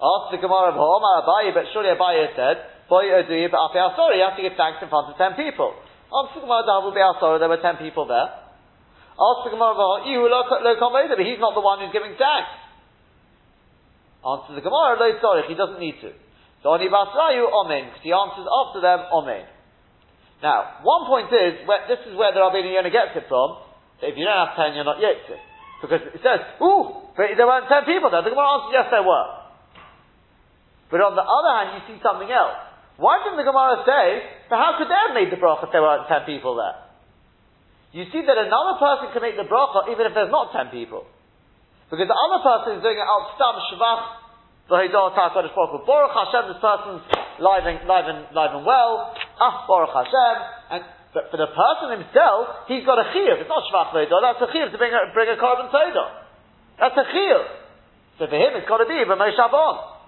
[0.00, 3.60] Asked the Gemara of Omar Abaye, but surely Abaye said, Boy Oduya, but
[4.00, 5.76] Sorry, you have to give thanks in front of ten people.
[6.08, 6.64] Answer the Gemara
[7.36, 8.32] there were ten people there.
[9.20, 12.48] Ask the Gemara, but he's not the one who's giving tax.
[14.24, 16.16] Answer the Gemara, lo sorry, he doesn't need to.
[16.64, 19.44] So Ani Basrayu, Omen, because he answers after them, Omen.
[20.40, 23.60] Now, one point is, where, this is where the Rabbeinu Yonah gets it from,
[24.00, 25.40] that if you don't have ten, you're not Yitzit.
[25.84, 28.24] Because it says, ooh, but there weren't ten people there.
[28.24, 29.28] The Gemara answers, yes, there were.
[30.88, 32.56] But on the other hand, you see something else.
[32.96, 34.04] Why didn't the Gemara say,
[34.48, 36.89] but how could they have made the bracha if there weren't ten people there?
[37.90, 41.06] You see that another person can make the bracha even if there's not ten people.
[41.90, 44.02] Because the other person is doing it out stam shvach
[44.70, 47.02] baruch Hashem, this person's
[47.42, 49.10] live and, live and, live and well.
[49.42, 50.34] Ah, Baruch Hashem.
[50.70, 53.42] And, but for the person himself, he's got a chiyuv.
[53.42, 56.06] It's not shvach v'hidor, that's a chiyuv to bring a, bring a korban todah.
[56.78, 57.44] That's a chiyuv.
[58.22, 59.98] So for him, it's got to be b'mei shabon.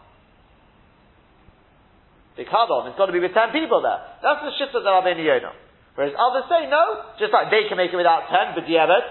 [2.36, 3.98] Big It's got to be with ten people there.
[4.22, 5.52] That's the shift of the Rabbeinu Yonah.
[5.94, 9.05] Whereas others say no, just like they can make it without ten, but diabet.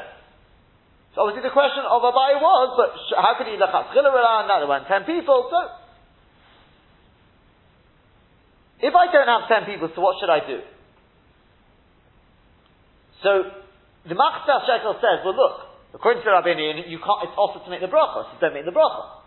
[1.14, 4.48] So obviously the question of Abaye was, but how could he lachat around?
[4.48, 5.60] Now there weren't ten people, so
[8.82, 10.66] if I don't have ten people, so what should I do?
[13.22, 13.30] So
[14.10, 15.56] the Machzah Shekel says, well look,
[15.94, 18.74] according to Rabbeinu, you can't, it's also to make the bracha, so don't make the
[18.74, 19.22] bracha.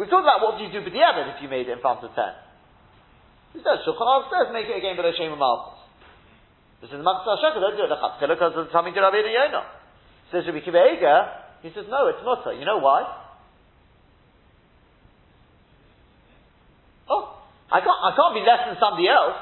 [0.00, 2.02] We've talked about what do you do with the if you made it in front
[2.02, 2.34] of ten.
[3.54, 5.75] He says, Shulchan Aruch says, make it again below Shem Malchus.
[6.80, 9.64] This is Matzah Shekel, don't do it Lechatchila because it's coming to Rabbi Yonah.
[10.30, 11.18] Says Rabbi Akiva Eiger,
[11.62, 12.52] he says, no, it's mutter.
[12.52, 13.06] You know why?
[17.08, 17.38] Oh,
[17.72, 19.38] I can't, I can't be less than somebody else.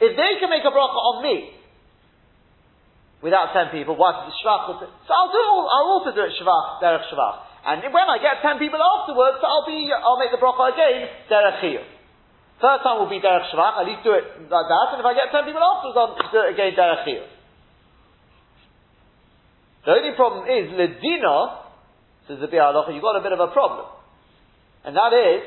[0.00, 1.56] If they can make a bracha on me,
[3.22, 4.76] without ten people, why shvach?
[4.76, 5.44] So I'll do.
[5.64, 7.36] I'll also do it shvach, derech shvach.
[7.64, 9.88] And when I get ten people afterwards, I'll be.
[9.88, 11.95] I'll make the bracha again, derech chiyuv.
[12.56, 15.12] Third time will be Derech Shvach, at least do it like that, and if I
[15.12, 17.28] get ten people afterwards, I'll do it again Derech Chiyuv.
[19.84, 21.62] The only problem is, Ledina,
[22.26, 23.86] says the Biur Halacha, you've got a bit of a problem.
[24.84, 25.42] And that is,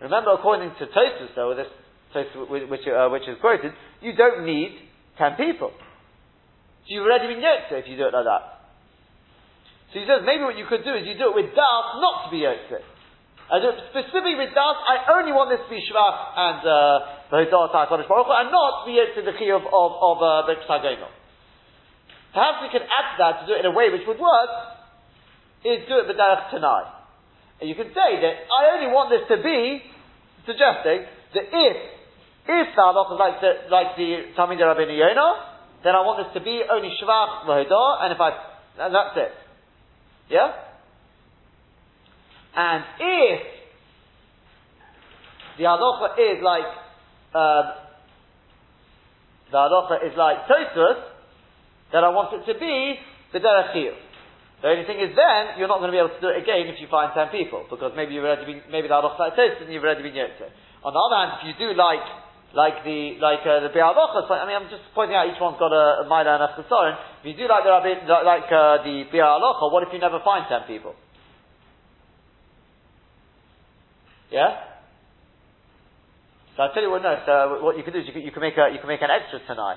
[0.00, 1.70] remember according to Tosfos though, this
[2.12, 4.76] Tosfos which, uh, which is quoted, you don't need
[5.16, 5.70] ten people.
[5.70, 8.44] So you've already been yoked if you do it like that.
[9.92, 12.26] So he says maybe what you could do is you do it with das not
[12.26, 12.82] to be yoked.
[13.46, 16.74] Do it specifically with das, I only want this to be Shvach and uh,
[17.30, 21.14] the Hodah HaKadosh Baruch and not yoked to the of, of, of uh, the Ksagonah.
[22.34, 24.50] Perhaps we could add to that to do it in a way which would work,
[25.62, 26.90] is do it b'derech tanai.
[27.62, 29.80] And you can say that I only want this to be
[30.42, 31.76] suggesting that if
[32.50, 34.98] if the halacha is like the like the Talmid Rabbeinu
[35.86, 38.30] then I want this to be only shvach v'hodah, and if I
[38.82, 39.32] and that's it.
[40.34, 40.65] Yeah.
[42.56, 43.40] And if
[45.58, 46.64] the halacha is like
[47.36, 47.66] um,
[49.52, 51.16] the halacha is like Tosfos,
[51.92, 52.98] that I want it to be
[53.32, 53.76] the derech
[54.62, 56.66] The only thing is then, you're not going to be able to do it again
[56.72, 59.70] if you find ten people, because maybe you've already been, maybe the halach like and
[59.70, 60.42] you've already been yoked
[60.82, 62.02] On the other hand, if you do like,
[62.56, 65.60] like the, like uh, the Biur Halachas, I mean, I'm just pointing out each one's
[65.60, 66.50] got a, a Maila and a.
[67.20, 67.70] If you do like the
[68.24, 70.96] like uh, the Biur Halacha, what if you never find ten people?
[74.30, 74.76] Yeah?
[76.56, 78.32] So I tell you what, no, so what you can do is you can, you
[78.32, 79.76] can make a, you can make an extra tonight.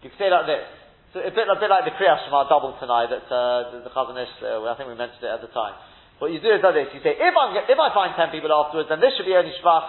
[0.00, 0.64] You can say like this.
[1.12, 3.92] So a bit, a bit like the Kriyas Shema double tonight that uh, the, the
[3.92, 5.78] Chazon Ish, uh, I think we mentioned it at the time.
[6.18, 8.50] What you do is like this: you say, if I'm if I find ten people
[8.50, 9.86] afterwards, then this should be only shvach,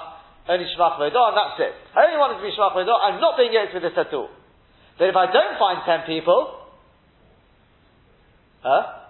[0.51, 1.73] only shvach vodah, and that's it.
[1.95, 2.93] I only want it to be shvach vodah.
[2.93, 4.29] I'm not being yoked with this at all.
[4.99, 6.61] But if I don't find ten people,
[8.61, 9.04] huh?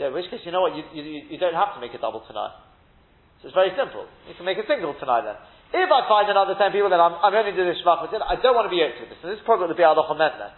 [0.00, 0.72] Yeah, in which case, you know what?
[0.72, 2.56] You, you, you don't have to make a double tonight.
[3.44, 4.08] So it's very simple.
[4.24, 5.36] You can make a single tonight then.
[5.76, 8.56] If I find another ten people, then I'm, I'm only doing this shvach I don't
[8.56, 9.20] want to be yoked with this.
[9.20, 10.52] And this is probably what the Biur Halacha meant then.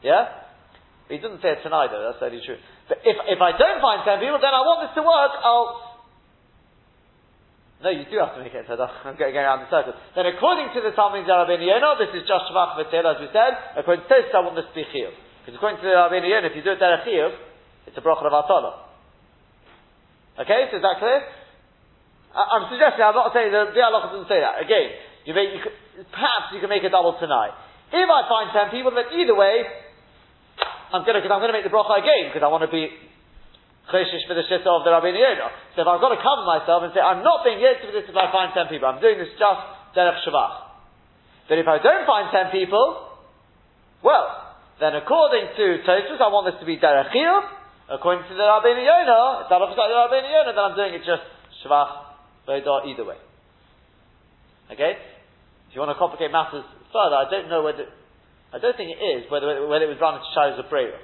[0.00, 0.22] Yeah?
[1.04, 2.56] But he didn't say it tonight though, that's totally true.
[2.88, 6.00] But if, if I don't find ten people, then I want this to work, I'll...
[7.84, 9.92] No, you do have to make it, so I'm going around the circle.
[10.16, 13.52] Then according to the Talmid Rabbeinu Yonah, this is just shvach v'tel, as we said.
[13.76, 15.12] According to this, I want this to be chiyuv.
[15.44, 17.45] Because according to the Rabbeinu Yonah, if you do it derech chiyuv,
[17.86, 18.86] it's a bracha of atala.
[20.36, 21.24] Okay, so is that clear?
[22.36, 24.60] I'm suggesting, I'm not saying that the Allah doesn't say that.
[24.60, 24.92] Again,
[25.24, 25.72] you you could,
[26.12, 27.56] perhaps you can make a double tonight.
[27.88, 29.64] If I find ten people, then either way,
[30.92, 32.92] I'm gonna, because I'm gonna make the bracha again, because I want to be
[33.88, 35.50] cheshish for the shitta of the Rabbeinu Yonah.
[35.72, 38.04] So if I've got to cover myself and say, I'm not being yet for this
[38.04, 39.62] if I find ten people, I'm doing this just
[39.96, 40.52] derech shabbat.
[41.48, 43.16] But if I don't find ten people,
[44.04, 47.14] well, then according to Tosfos, I want this to be derech
[47.86, 51.06] According to the Rabbeinu Yonah, if I forgot the Rabbeinu Yonah, then I'm doing it
[51.06, 51.22] just
[51.62, 51.88] shabbat
[52.48, 53.18] Vodah either way.
[54.72, 54.98] Okay?
[55.68, 57.86] If you want to complicate matters further, I don't know whether,
[58.50, 60.98] I don't think it is, whether, whether it was run into Shiloh's of Brera.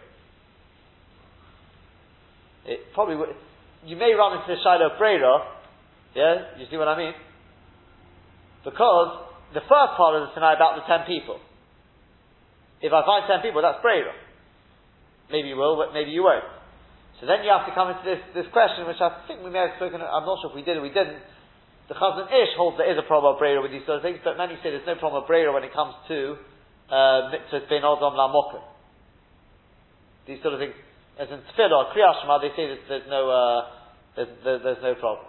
[2.67, 3.31] It probably would,
[3.87, 5.39] you may run into the Shiloh of Brera,
[6.15, 6.59] yeah?
[6.59, 7.15] You see what I mean?
[8.65, 11.39] Because the first part of the tonight about the ten people.
[12.81, 14.13] If I find ten people, that's Brera.
[15.31, 16.45] Maybe you will, but maybe you won't.
[17.21, 19.67] So then you have to come into this, this question, which I think we may
[19.67, 21.23] have spoken, I'm not sure if we did or we didn't.
[21.87, 24.39] The Chazon Ish holds there is a problem of with these sort of things, but
[24.39, 26.41] many say there's no problem of Brera when it comes to
[26.91, 28.33] uh, mitzvahs ben odom la
[30.27, 30.75] These sort of things,
[31.19, 33.61] as in Tefillah or Kriyashma, they say that there's no, uh,
[34.17, 35.27] there's, there, there's no problem.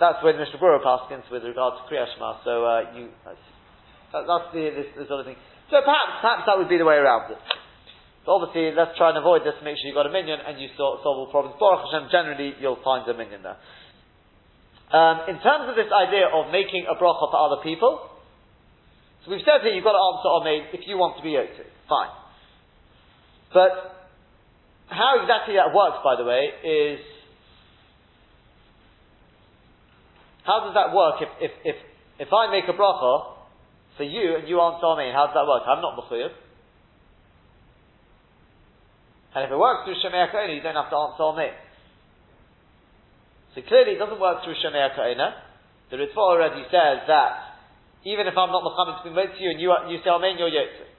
[0.00, 3.44] That's where Mishnah Berurah Paskins with regard to Kriyashma, so uh, you, that's,
[4.12, 5.36] that's the, this, this sort of thing.
[5.70, 7.38] So perhaps, perhaps that would be the way around it.
[8.28, 11.00] Obviously, let's try and avoid this make sure you've got a minyan and you solve,
[11.00, 11.56] solve all problems.
[11.56, 13.56] Baruch Hashem, generally, you'll find a minyan there.
[14.92, 18.04] Um, in terms of this idea of making a bracha for other people,
[19.24, 21.64] so we've said here you've got to answer Omeid if you want to be Yotze.
[21.88, 22.12] Fine.
[23.52, 23.72] But
[24.88, 27.00] how exactly that works, by the way, is
[30.44, 31.76] how does that work if, if, if,
[32.28, 33.36] if I make a bracha
[33.96, 35.64] for you and you answer Amen, how does that work?
[35.68, 36.32] I'm not Mechuyev.
[39.38, 41.54] And if it works through Shomea K'oneh, you don't have to answer on it.
[43.54, 45.30] So clearly it doesn't work through Shomea K'oneh.
[45.94, 47.62] The Ritva already says that
[48.02, 50.50] even if I'm not Muhammad to be to you and you, you say Amen, you're
[50.50, 50.90] Yotze.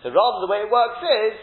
[0.00, 1.36] So rather the way it works is,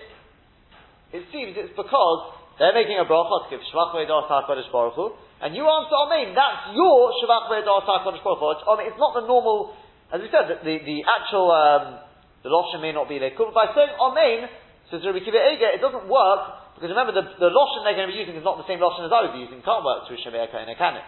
[1.21, 5.13] it seems it's because they're making a bracha to give Shvach Ve'edah HaKadosh Baruch
[5.45, 8.81] and you answer Amen, that's your Shvach Ve'edah HaKadosh Baruch Hu.
[8.81, 9.77] It's not the normal,
[10.09, 12.06] as we said, the, the actual um,
[12.47, 13.35] the Loshen may not be there.
[13.35, 14.47] But by saying Amen,
[14.87, 18.15] says Rabbi Akiva Eiger, it doesn't work, because remember, the, the Loshen they're going to
[18.15, 19.59] be using is not the same Loshen as I would be using.
[19.59, 21.07] It can't work through Shemei and can it?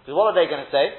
[0.00, 0.96] Because what are they going to say?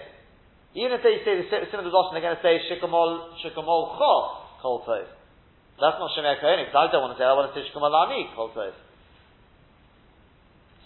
[0.78, 4.14] Even if they say the similar Lashon, they're going to say Shikamol, Shikamol Cho,
[4.62, 5.10] Kol Tov.
[5.82, 7.94] That's not Shemei Kohen, because I don't want to say, I want to say Shikamol
[7.94, 8.78] Ani, Kol Tov.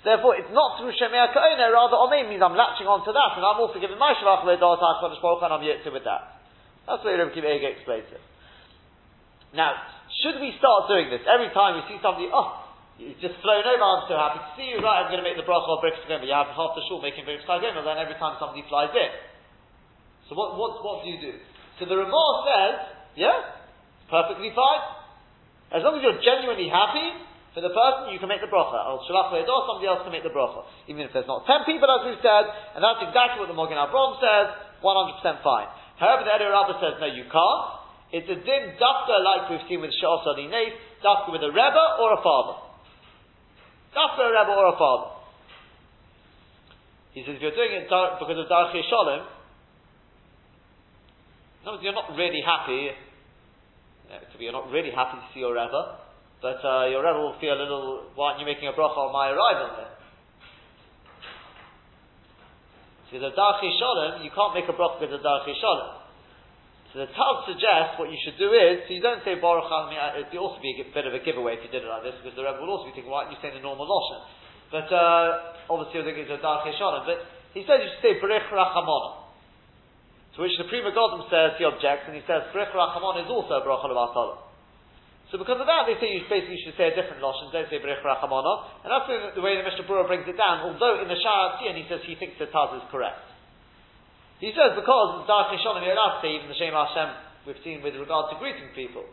[0.07, 3.59] Therefore, it's not through Shemei Kohen, rather Omein means I'm latching onto that, and I'm
[3.59, 6.39] also giving my Shalach Le'Dot HaKadosh Baruch and I'm Yitzir with that.
[6.87, 8.23] That's the way Rabbi Akiva Eiger explains it.
[9.55, 9.75] Now,
[10.23, 13.83] should we start doing this every time we see somebody, oh, it's just flown over,
[13.83, 16.17] I'm so happy to see you, right, I'm going to make the bracha of again.
[16.17, 19.11] but you have half the shul making Birkas HaGomel, then every time somebody flies in.
[20.27, 21.33] So what, what, what do you do?
[21.77, 22.75] So the Ramah says,
[23.13, 23.37] yeah,
[24.09, 24.83] perfectly fine.
[25.77, 27.21] As long as you're genuinely happy
[27.53, 28.81] for the person, you can make the bracha.
[28.81, 30.65] Al Shalach or somebody else can make the bracha.
[30.89, 33.77] Even if there's not 10 people, as we've said, and that's exactly what the Magen
[33.77, 35.69] Avraham says, 100% fine.
[36.01, 37.86] However, the Eliyah Rabbah says, no, you can't.
[38.11, 42.13] It's a din dafka like we've seen with Sha'os Nate, dafka with a Rebbe or
[42.15, 42.67] a father.
[43.91, 45.17] Dafka a rebbe or a father.
[47.17, 49.25] He says if you're doing it because of Darchi Shalom,
[51.65, 52.93] no, you're not really happy.
[54.39, 55.97] You're not really happy to see your rebbe,
[56.41, 58.13] but uh, your rebbe will feel a little.
[58.13, 59.97] Why aren't you making a bracha on my arrival there?
[63.09, 65.96] Because of Darchi Shalom, you can't make a bracha because of Darchi Shalom.
[66.95, 70.31] So the Taz suggests what you should do is, so you don't say Baruch It
[70.31, 72.35] would also be a bit of a giveaway if you did it like this, because
[72.39, 74.23] the Rebbe will also be thinking, why aren't you saying the normal Lashon?
[74.71, 77.03] But uh, obviously, I think it's a Dark Yeshanim.
[77.03, 79.27] But he says you should say Berich Rachamona.
[80.35, 83.59] To which the Pri Megadim says, he objects, and he says Berich Rachamona is also
[83.59, 84.47] a Bracha Levatala.
[85.27, 87.83] So because of that, they say you basically should say a different Lashon, don't say
[87.83, 88.87] Berich Rachamona.
[88.87, 91.83] And that's the, way the Mishnah Berurah brings it down, although in the Shah he
[91.91, 93.26] says he thinks the Taz is correct.
[94.39, 97.09] He says because Dark you're allowed to say even the Shem Hashem
[97.49, 99.07] we've seen with regard to greeting people.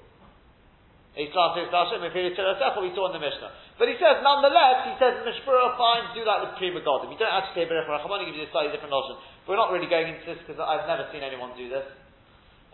[1.14, 3.50] We saw in the Mishnah.
[3.78, 7.06] But he says, nonetheless, he says, Mishpura, fine, do like the Pri Megadim.
[7.14, 9.14] You don't actually say Berech Rachamon, he gives you a slightly different notion.
[9.46, 11.86] But we're not really going into this because I've never seen anyone do this.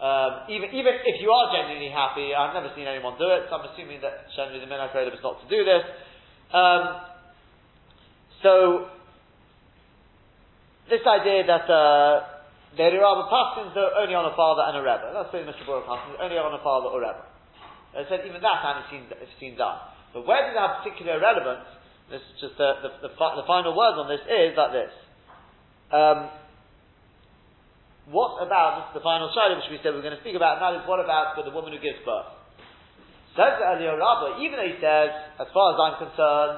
[0.00, 3.60] Um, even, even if you are genuinely happy, I've never seen anyone do it, so
[3.60, 5.84] I'm assuming that generally the Minhag is not to do this.
[6.56, 6.82] Um,
[8.40, 8.88] so,
[10.88, 12.39] this idea that uh,
[12.76, 15.10] the Rabbi Paskins are only on a father and a Rebbe.
[15.10, 15.66] That's the Mr.
[15.66, 17.24] Bora Paskins, only on a father or Rebbe.
[17.94, 19.78] They said even that time it's seen, done.
[20.14, 21.66] But where does it have particular relevance?
[22.06, 24.94] This is just the, the, the, the final word on this is like this.
[25.90, 26.30] Um,
[28.10, 30.38] what about, this is the final shayla which we said we are going to speak
[30.38, 32.30] about, and that is what about with the woman who gives birth?
[33.38, 36.54] Says the Eliyah Rabbah, even though he says, as far as I'm concerned,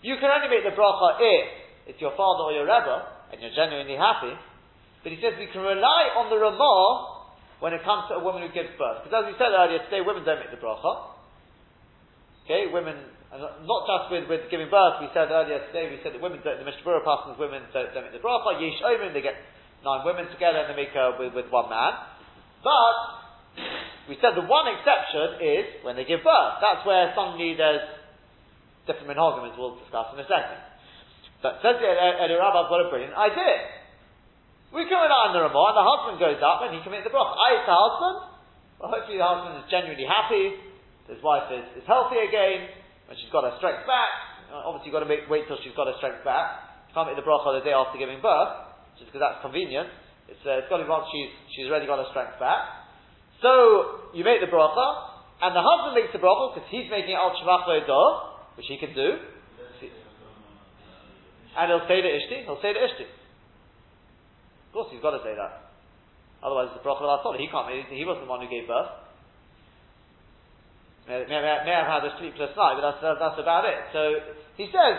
[0.00, 2.96] you can only make the bracha if it's your father or your Rebbe,
[3.32, 4.32] and you're genuinely happy,
[5.02, 7.16] but he says we can rely on the Ramah
[7.60, 9.04] when it comes to a woman who gives birth.
[9.04, 11.16] Because as we said earlier, today women don't make the bracha.
[12.44, 12.94] Okay, women,
[13.32, 16.60] not just with, with giving birth, we said earlier today, we said that women don't,
[16.60, 18.60] the Mishnah Parsons, women don't, don't make the bracha.
[18.60, 19.40] Yesh Omen, they get
[19.82, 21.96] nine women together and they make her with, with one man.
[22.62, 22.98] But,
[24.06, 26.62] we said the one exception is when they give birth.
[26.62, 27.82] That's where suddenly there's
[28.86, 30.62] different minhagim, as we'll discuss in a second.
[31.42, 33.75] But says the I've got a brilliant idea.
[34.74, 37.06] We come rely on the Ramah, and the husband goes up and he can make
[37.06, 37.38] the bracha.
[37.38, 38.16] I, the husband,
[38.82, 40.58] well, hopefully the husband is genuinely happy,
[41.06, 42.66] his wife is, is healthy again,
[43.06, 44.10] and she's got her strength back.
[44.50, 46.90] Obviously, you've got to make, wait till she's got her strength back.
[46.90, 49.86] You can't make the bracha the day after giving birth, just because that's convenient.
[50.26, 52.90] It's, uh, it's got to be once she's, she's already got her strength back.
[53.38, 54.86] So, you make the bracha,
[55.46, 57.30] and the husband makes the bracha because he's making it al
[58.58, 59.22] which he can do.
[61.54, 63.06] And he'll say to Ishti, he'll say to Ishti
[64.76, 65.72] course, he's got to say that.
[66.44, 67.64] Otherwise, it's a bracha of He can't.
[67.88, 68.92] He wasn't the one who gave birth.
[71.08, 73.78] May, may, may have had a sleepless night, but that's, that's about it.
[73.96, 74.02] So
[74.60, 74.94] he says,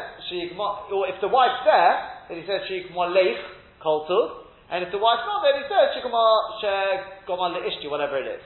[0.90, 1.94] or if the wife's there,
[2.26, 3.38] then he says, Shikma leich
[3.84, 4.50] koltu.
[4.72, 8.44] And if the wife's not there, he says, Shikma goma leishti, whatever it is.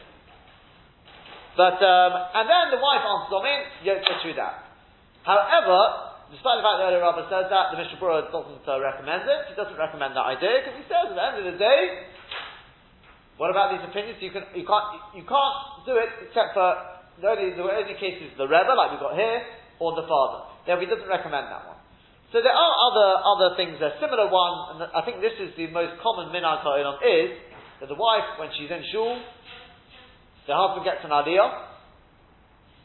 [1.56, 4.68] But, um, and then the wife answers yeah, go through that.
[5.24, 9.28] However, despite the fact that the Rabbi says that, the Mishnah Berurah doesn't uh, recommend
[9.28, 9.52] it.
[9.52, 11.82] He doesn't recommend that idea because he says at the end of the day,
[13.36, 14.22] what about these opinions?
[14.22, 16.78] You can you can't you can't do it except for
[17.20, 19.42] the only the only cases the Rebbe like we've got here
[19.82, 20.46] or the father.
[20.64, 21.82] Therefore, he doesn't recommend that one.
[22.32, 23.82] So there are other other things.
[23.82, 27.36] A similar one, and I think this is the most common minhag ha'olam is
[27.82, 29.20] that the wife when she's in shul,
[30.48, 31.50] the husband gets an aliyah.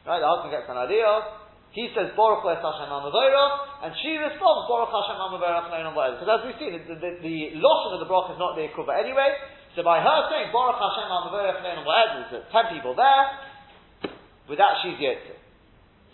[0.09, 1.46] Right, the husband gets an aliyah.
[1.77, 5.21] He says Baruch Es Hashem and she responds Baruch Hashem
[5.93, 8.97] Because as we've seen, the, the, the lotion of the bracha is not the Kuba
[8.97, 9.37] anyway.
[9.77, 11.05] So by her saying Baruch Hashem
[12.33, 13.25] there's ten people there.
[14.49, 15.37] With that, she's Yitzhak.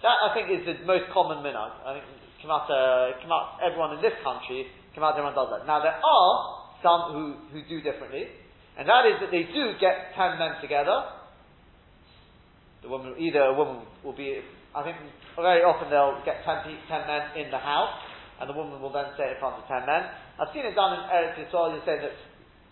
[0.02, 1.70] That I think is the most common minhag.
[1.86, 2.10] I think
[2.42, 3.14] come out, uh,
[3.62, 4.66] everyone in this country,
[4.98, 5.62] out, everyone does that.
[5.66, 6.34] Now there are
[6.82, 8.26] some who, who do differently,
[8.74, 11.22] and that is that they do get ten men together.
[12.82, 14.42] The woman, either a woman will be,
[14.72, 14.96] I think
[15.36, 17.92] very often they'll get ten, ten men in the house,
[18.40, 20.08] and the woman will then say in front of ten men.
[20.40, 21.76] I've seen it done in Eretz Yisrael.
[21.76, 22.16] You say that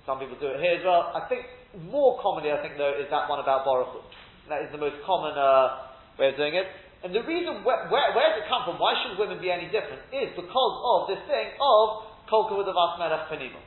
[0.09, 1.13] some people do it here as well.
[1.13, 1.45] I think
[1.93, 4.01] more commonly, I think though, is that one about Baruch
[4.49, 6.67] That is the most common uh, way of doing it.
[7.05, 8.77] And the reason, where, where, where does it come from?
[8.77, 10.05] Why should women be any different?
[10.13, 11.85] Is because of this thing of
[12.29, 13.65] Kolka with the Penimah.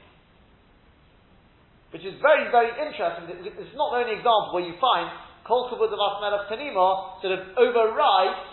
[1.93, 3.29] Which is very, very interesting.
[3.45, 5.09] It's not the only example where you find
[5.47, 8.47] Kolka with the Vasmelech Penimah sort of overrides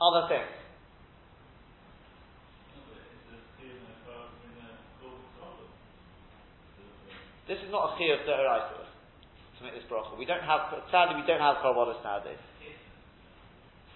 [0.00, 0.60] other things.
[7.48, 8.80] This is not a chiyuv de'oraita
[9.58, 10.14] to make this bracha.
[10.14, 12.38] We don't have, sadly, we don't have korbanos nowadays.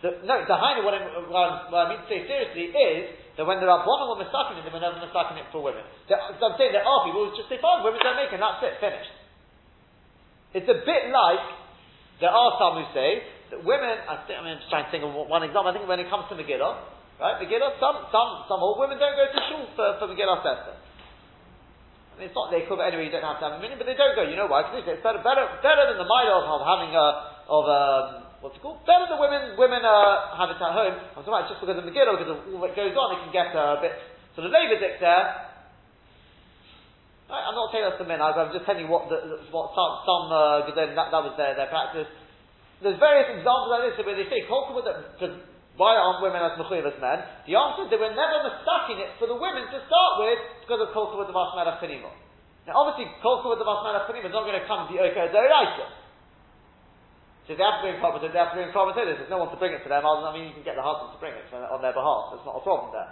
[0.02, 0.92] The, no, the Hainu, what,
[1.32, 4.61] what, what, I mean to say seriously is that when there are one were mistaken
[4.61, 5.80] it, they were never mistaken it for women.
[6.12, 8.44] The, I'm saying there are people who just say, fine, women don't make it, and
[8.44, 9.24] that's it, finished.
[10.55, 11.44] It's a bit like,
[12.22, 14.92] there are some who say that women, I think, I mean, I'm just trying to
[14.94, 18.46] think of one example, I think when it comes to Megillah, right, Megillah, some, some,
[18.46, 20.78] some old women don't go to shul for, for Megillas Esther.
[20.78, 23.90] I mean, it's not they cover anyway, you don't have to have a minute, but
[23.90, 24.22] they don't go.
[24.22, 24.62] You know why?
[24.62, 27.07] Because it's better, better, better than the mile of, having a,
[27.50, 28.07] of, um,
[28.38, 28.86] what's it called?
[28.86, 30.94] Better than women women uh, have it at home.
[30.94, 33.32] I'm talking about just because of Megillah, because of all that goes on, it can
[33.34, 33.98] get uh, a bit
[34.38, 35.53] sort of labour dick there.
[37.35, 38.22] I, am not saying that's the men.
[38.22, 41.66] I'm just telling you what the, what some some uh, that, that was their, their
[41.66, 42.07] practice.
[42.78, 44.47] There's various examples of this where they say
[45.74, 47.18] why aren't women as mechuyev as men?
[47.51, 50.80] The answer is they were never mistaking it for the women to start with because
[50.87, 52.14] of kolka with the masmera finimo.
[52.70, 55.35] Now obviously kolka with the masmera finimo is not going to come to the oka
[55.35, 56.05] deraisa.
[57.45, 59.61] So they have to bring carbon, they have to bring carbon There's no one to
[59.61, 60.01] bring it to them.
[60.01, 62.32] I mean, you can get the husband to bring it on their behalf.
[62.32, 63.11] That's not a problem there.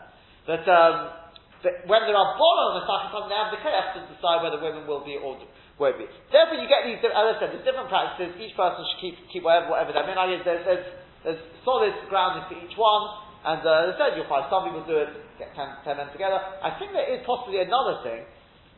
[0.49, 1.22] But, um,
[1.63, 4.83] when there are bono on the second they have the chaos to decide whether women
[4.87, 5.39] will be or
[5.79, 6.07] won't be.
[6.31, 6.99] Therefore, you get these.
[7.03, 8.35] As I said, there's different practices.
[8.39, 10.43] Each person should keep keep whatever whatever their minhag is.
[10.45, 10.87] There's, there's,
[11.25, 13.05] there's solid grounding for each one.
[13.43, 16.11] And uh, as I said, you'll find some people do it, get ten, ten men
[16.15, 16.39] together.
[16.39, 18.23] I think there is possibly another thing.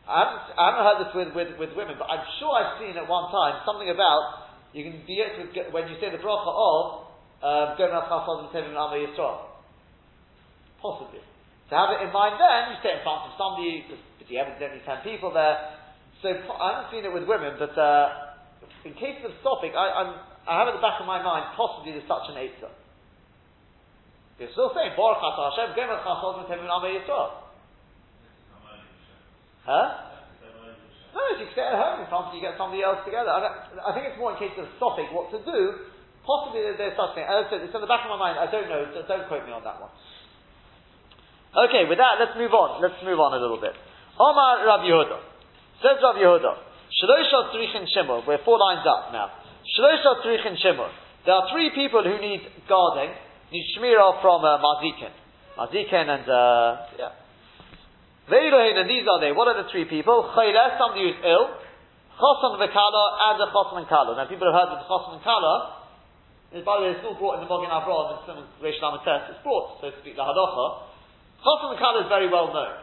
[0.09, 2.97] I haven't, I haven't heard this with, with, with women, but I'm sure I've seen
[2.97, 5.33] at one time something about you can be it
[5.73, 7.05] when you say the bracha of
[7.77, 9.53] Gomel Chasod and Tevim Amo Yisrael.
[10.81, 11.21] Possibly.
[11.71, 14.61] To have it in mind then, you say in front of somebody, because you haven't
[14.61, 15.81] only ten people there.
[16.21, 18.35] So I haven't seen it with women, but uh,
[18.85, 20.11] in case of topic, I, I'm,
[20.45, 22.73] I have at the back of my mind possibly there's such an Eitzah.
[24.41, 27.31] You're still saying Baruch Hashem, Gomel Chasod and Tevim Amo Yisrael.
[29.65, 29.89] Huh?
[31.15, 33.31] No, if you stay at home in front, you get somebody else together.
[33.31, 35.87] I, I think it's more in case of stopping what to do.
[36.27, 37.23] Possibly there's such thing.
[37.23, 38.41] As I said, it's in the back of my mind.
[38.41, 38.83] I don't know.
[38.91, 39.95] Don't quote me on that one.
[41.55, 42.83] Okay, with that, let's move on.
[42.83, 43.79] Let's move on a little bit.
[44.19, 45.19] Omar Rav Yehuda.
[45.79, 46.53] Says Rav Yehuda.
[46.99, 48.27] Shalosha.
[48.27, 49.31] We're four lines up now.
[49.63, 50.91] Shalosha.
[51.25, 53.15] There are three people who need guarding,
[53.53, 55.15] need shmirah from uh, Mazikin.
[55.57, 57.23] Mazikin and, uh, yeah.
[58.29, 59.33] Veilohin, and these are they.
[59.33, 60.33] What are the three people?
[60.37, 61.55] Chayla, somebody who's ill.
[62.19, 64.17] Chosan v'kala, and a chosan and kala.
[64.17, 65.87] Now people have heard of the chosan and kala.
[66.55, 69.35] By the way, it's all brought in the Mogen Avraham and some Reish Lamates.
[69.35, 70.94] It's brought, so to speak, the Hadacha.
[71.45, 72.81] Chosan and kala is very well known.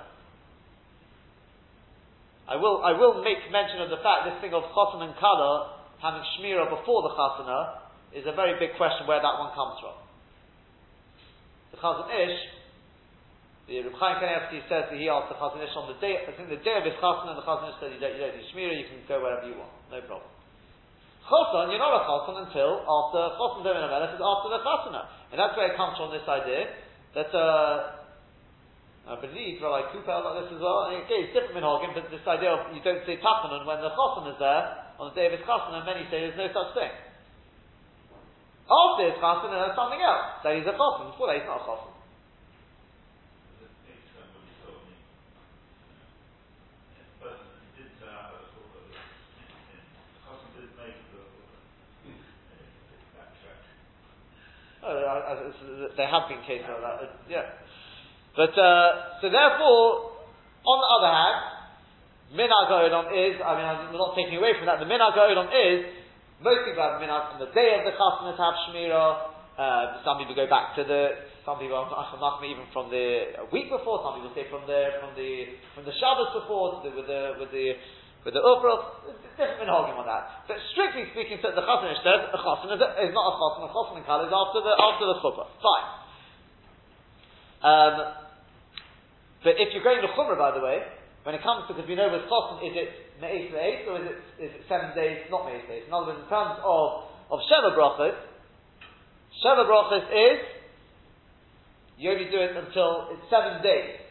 [2.46, 5.82] I will, I will make mention of the fact this thing of chosan and kala
[5.98, 7.82] having shmira before the chasana
[8.14, 9.96] is a very big question where that one comes from.
[11.72, 12.38] The Chazon Ish
[13.70, 16.36] the Reb Chaim Kanievsky says that he asked the Chazon Ish on the day, I
[16.36, 18.36] think the day of his Chazon, and the Chazon Ish said you don't, you don't
[18.36, 20.28] need Shmira, you can go wherever you want, no problem.
[21.24, 23.22] Chazon, you're not a Chazon until after
[23.64, 25.02] Domin Amelech is after the Chazana.
[25.32, 26.68] And that's where it comes from, this idea,
[27.16, 28.01] that, uh,
[29.02, 30.86] I believe Rabbi Cooper like this as well.
[30.88, 33.82] And again, it's different in Hogan, but this idea of you don't say Tachanon when
[33.82, 36.48] the Chazon is there, on the day of his Chazon, and many say there's no
[36.54, 36.94] such thing.
[38.70, 40.46] After his Chazon, there's something else.
[40.46, 41.18] That he's a Chazon.
[41.18, 41.92] Before that, he's not a Chazon.
[54.82, 54.98] Uh,
[55.96, 57.14] there have been cases like that.
[57.30, 57.46] Yeah.
[58.36, 60.16] But, uh, so therefore,
[60.64, 61.40] on the other hand,
[62.32, 65.84] Minag Odom is, I mean, I'm not taking away from that, the Minag Odom is,
[66.40, 70.16] most people have Minag on the day of the Chasana to have Shmirah, uh, some
[70.18, 74.32] people go back to the, some people are even from the week before, some people
[74.32, 77.76] say from the, from the, from the Shabbos before, the, with the, with the,
[78.24, 80.48] with the Ufrach, different minhagim on that.
[80.48, 84.04] But strictly speaking, so the Chassan says a Chassan is, not a Chassan, a in
[84.06, 85.50] Kal is after the, after the Chuppah.
[85.60, 85.88] Fine.
[87.62, 88.21] Um,
[89.44, 90.86] but if you're going to Chumrah, by the way,
[91.26, 92.90] when it comes to, because we know with Chosin, is it
[93.22, 95.86] Me'ez Me'ez, or is it, is it seven days, not Me'ez Me'ez?
[95.86, 98.18] In other words, in terms of, of Sheva Brachas,
[99.42, 100.42] Sheva Brachas is,
[101.98, 104.02] you only do it until it's seven days.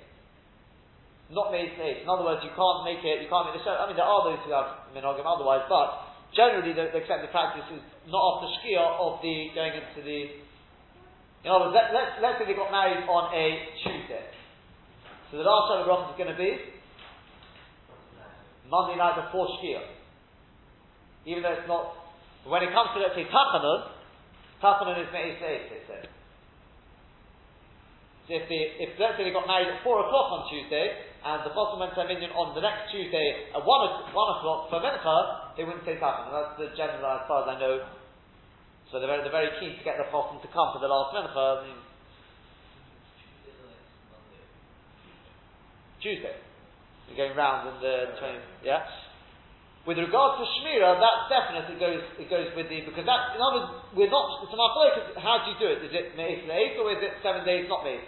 [1.30, 2.02] Not Me'ez Me'ez.
[2.02, 4.06] In other words, you can't make it, you can't make the Sheva, I mean, there
[4.06, 8.50] are those who have Minogim otherwise, but generally the, the accepted practice is not after
[8.62, 10.42] Shkia of the, going into the,
[11.42, 13.46] in other words, let, let's, let's say they got married on a
[13.82, 14.39] Tuesday.
[15.30, 16.58] So the last Sheva Brachas is going to be
[18.66, 19.86] Monday night before Shkia.
[21.22, 21.94] Even though it's not,
[22.50, 23.94] when it comes to, let's say, Tachanun,
[24.58, 26.02] Tachanun is Me'ez Me'ez, they say.
[28.26, 31.46] So if, they, if let's say they got married at 4 o'clock on Tuesday, and
[31.46, 34.82] the Chosam went to a minyan on the next Tuesday at 1, 1 o'clock for
[34.82, 36.34] Mincha, they wouldn't say Tachanun.
[36.34, 37.86] That's the general, as far as I know.
[38.90, 41.14] So they're very, they're very keen to get the Chosam to come for the last
[41.14, 41.38] Mincha.
[41.38, 41.78] I mean,
[46.01, 46.36] Tuesday.
[47.09, 48.84] You're going round in the 20, yeah?
[49.88, 53.40] With regard to Shmira, that's definite, it goes, it goes with the, because that, in
[53.40, 54.61] other words, we're not, it's an
[55.16, 55.80] how do you do it?
[55.88, 58.05] Is it Le'ez or is it seven days, not Le'ez?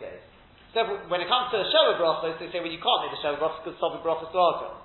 [0.77, 3.21] So when it comes to the Sheva Brachos, they say, well, you can't make the
[3.21, 4.85] Sheva Brachos because Sovi Brachos Raka.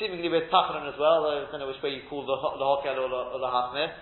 [0.00, 2.96] Seemingly with Tachanan as well, I don't know which way you call the, the Hokel
[2.96, 3.92] or the, or the Hafnir.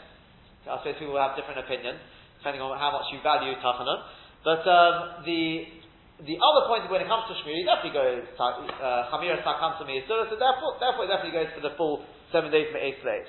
[0.67, 1.99] I suppose people will have different opinions,
[2.39, 4.03] depending on how much you value Tachanan.
[4.47, 5.76] But um, the
[6.17, 10.37] the other point when it comes to Shmiri, definitely goes uh, Chamira Sakam to so
[10.41, 13.29] therefore, therefore it definitely goes for the full seven days for eight slaves.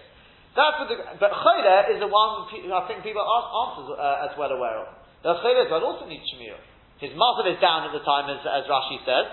[0.55, 4.49] That's what the, but Chayla is the one I think people aren't, uh, as well
[4.55, 4.87] aware of.
[5.19, 6.55] The Chayla as well also needs Shmir.
[7.03, 9.25] His muzzle is down at the time, as, as Rashi said.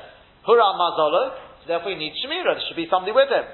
[0.44, 2.59] Hura Mazolo, so therefore he needs Shemira.
[2.59, 3.46] There should be somebody with him.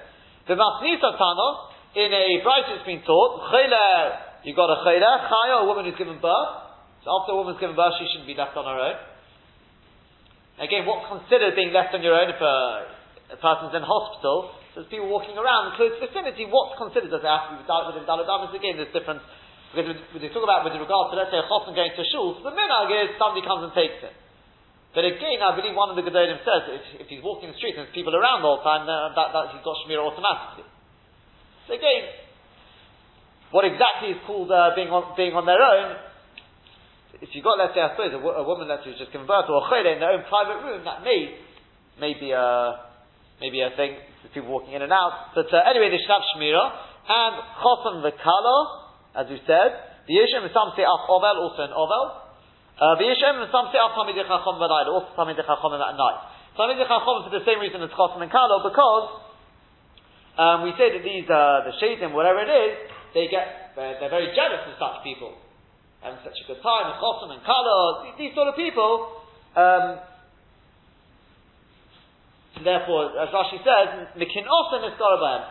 [0.49, 1.49] The Masnisa Tana,
[1.95, 6.01] in a bright it's been taught, Chayla, you got a Chayla, Chaya, a woman who's
[6.01, 6.53] given birth.
[7.05, 9.10] So after a woman's given birth, she shouldn't be left on her own.
[10.59, 12.57] Again, what's considered being left on your own if a,
[13.35, 14.57] a person's in hospital?
[14.75, 16.47] So there's people walking around in close vicinity.
[16.51, 17.15] What's considered?
[17.15, 18.55] Does it have to be within Daladamas?
[18.55, 19.23] Again, there's difference.
[19.71, 22.51] Because they talk about with regard to, let's say, a chosn going to shul, so
[22.51, 24.15] the minhag is somebody comes and takes it.
[24.91, 27.79] But again, I believe one of the Gedolim says if, if he's walking the street
[27.79, 30.67] and there's people around all the time, uh, that, that he's got Shemir automatically.
[31.71, 32.11] So again,
[33.55, 36.10] what exactly is called uh, being, on, being on their own
[37.19, 39.65] if you've got, let's say, I suppose, a, a woman that's just birth, or a
[39.67, 41.35] chayre in their own private room, that may,
[41.99, 42.87] may be a,
[43.43, 43.99] maybe a thing,
[44.31, 45.35] people walking in and out.
[45.35, 46.65] But uh, anyway, they should have shmira,
[47.11, 48.57] and chosan v'kala,
[49.19, 52.31] as we said, the yishem is some say up ovel, also an ovel.
[52.79, 56.19] Uh, the yishem is some say up tamid chachom v'nayla, also tamid chachom at night.
[56.55, 59.07] Tamid chachom for the same reason as chosan and kala, because
[60.39, 62.73] um, we say that these, uh, the shaitim, whatever it is,
[63.13, 65.35] they get, they're very jealous of such people
[66.01, 69.21] having such a good time, and chosim and kala, these sort of people.
[69.57, 70.01] Um,
[72.65, 74.85] therefore, as Rashi says, mikin osim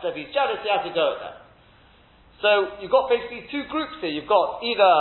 [0.02, 1.38] So if he's jealous, he has to go them.
[2.42, 2.50] So
[2.82, 4.10] you've got basically two groups here.
[4.10, 4.94] You've got either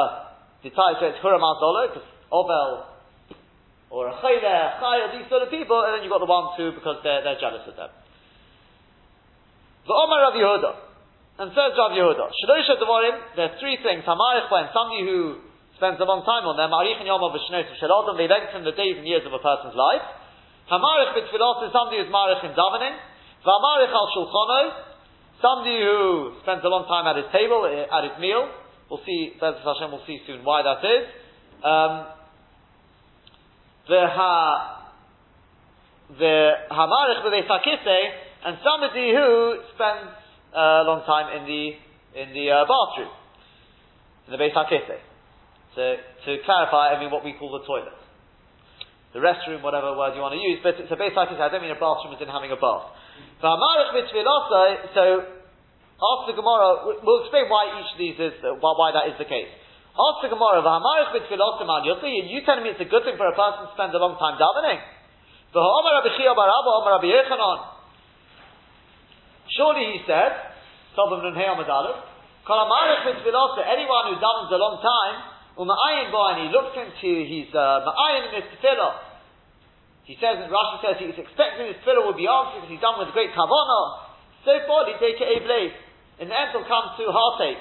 [0.62, 2.84] the type says Huram because Ovel,
[3.90, 6.72] or a Chayler, Chayel, these sort of people, and then you've got the one, two,
[6.74, 7.88] because they're, they're jealous of them.
[9.86, 10.87] The Omar of Yehuda.
[11.38, 14.02] And says Rav Yehuda, Shadosha Devarim, there are three things.
[14.02, 15.38] Hamarich when somebody who
[15.78, 18.98] spends a long time on them, Marich and Yom V'Shnot Shalodom, they lengthen the days
[18.98, 20.02] and years of a person's life.
[20.66, 22.90] Hamarich B'Tfilot is somebody who's Marich in davening.
[23.46, 24.60] V'Hamarich Al Shulchono,
[25.38, 28.50] somebody who spends a long time at his table, eh, at his meal.
[28.90, 31.06] We'll see, Bezos Hashem, we'll see soon why that is.
[31.62, 31.92] Um,
[33.86, 34.90] the ha,
[36.18, 38.00] the hamarich v'leisakise,
[38.42, 40.17] and somebody who spends
[40.54, 41.62] a long time in the
[42.18, 43.12] in the uh, bathroom,
[44.26, 44.98] in the Beis Hakise.
[45.76, 45.82] So
[46.24, 47.94] to clarify, I mean what we call the toilet,
[49.12, 50.58] the restroom, whatever word you want to use.
[50.62, 51.38] But it's a Beis Hakise.
[51.38, 52.96] I don't mean a bathroom as in having a bath.
[53.42, 53.46] So
[55.98, 56.68] after Gemara,
[57.02, 59.50] we'll explain why each of these is uh, why, that is the case.
[59.98, 63.98] After Gemara, you telling me it's a good thing for a person to spend a
[63.98, 64.78] long time davening?
[69.58, 70.30] Surely he said,
[73.66, 75.16] anyone who davens a long time,
[75.58, 78.94] and he looks into his uh, Ma'ayin in his tefillah,
[80.06, 83.02] he says, and Rashi says he's expecting his tefillah will be answered because he's done
[83.02, 84.14] with great kavanah.
[84.46, 85.74] So far, he take a blade.
[86.22, 87.60] In the end, he'll come to heartache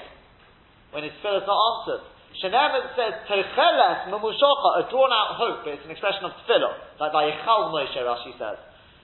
[0.94, 2.06] when his tefillah is not answered.
[2.38, 7.10] Shenemet says, Techeles Memushocha, a drawn out hope, but it's an expression of tefillah, like
[7.10, 8.62] by Yechal Moshe, Rashi says.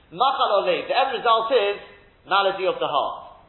[0.09, 1.77] Machal the end result is,
[2.27, 3.45] malady of the heart.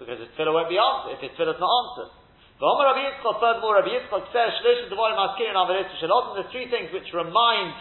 [0.00, 2.10] Because his tefillah won't be answered, if his tefillah is not answered.
[2.60, 7.72] Rabbi Yitzchak, furthermore, Rabbi Yitzchak says, there's three things which remind,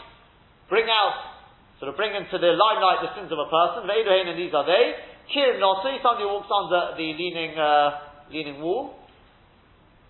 [0.72, 1.40] bring out
[1.80, 3.88] sort of bring into the limelight the sins of a person.
[3.88, 5.00] Veidohain, and these are they.
[5.32, 9.00] Kirim Nosri, somebody walks on the, leaning, uh, leaning wall.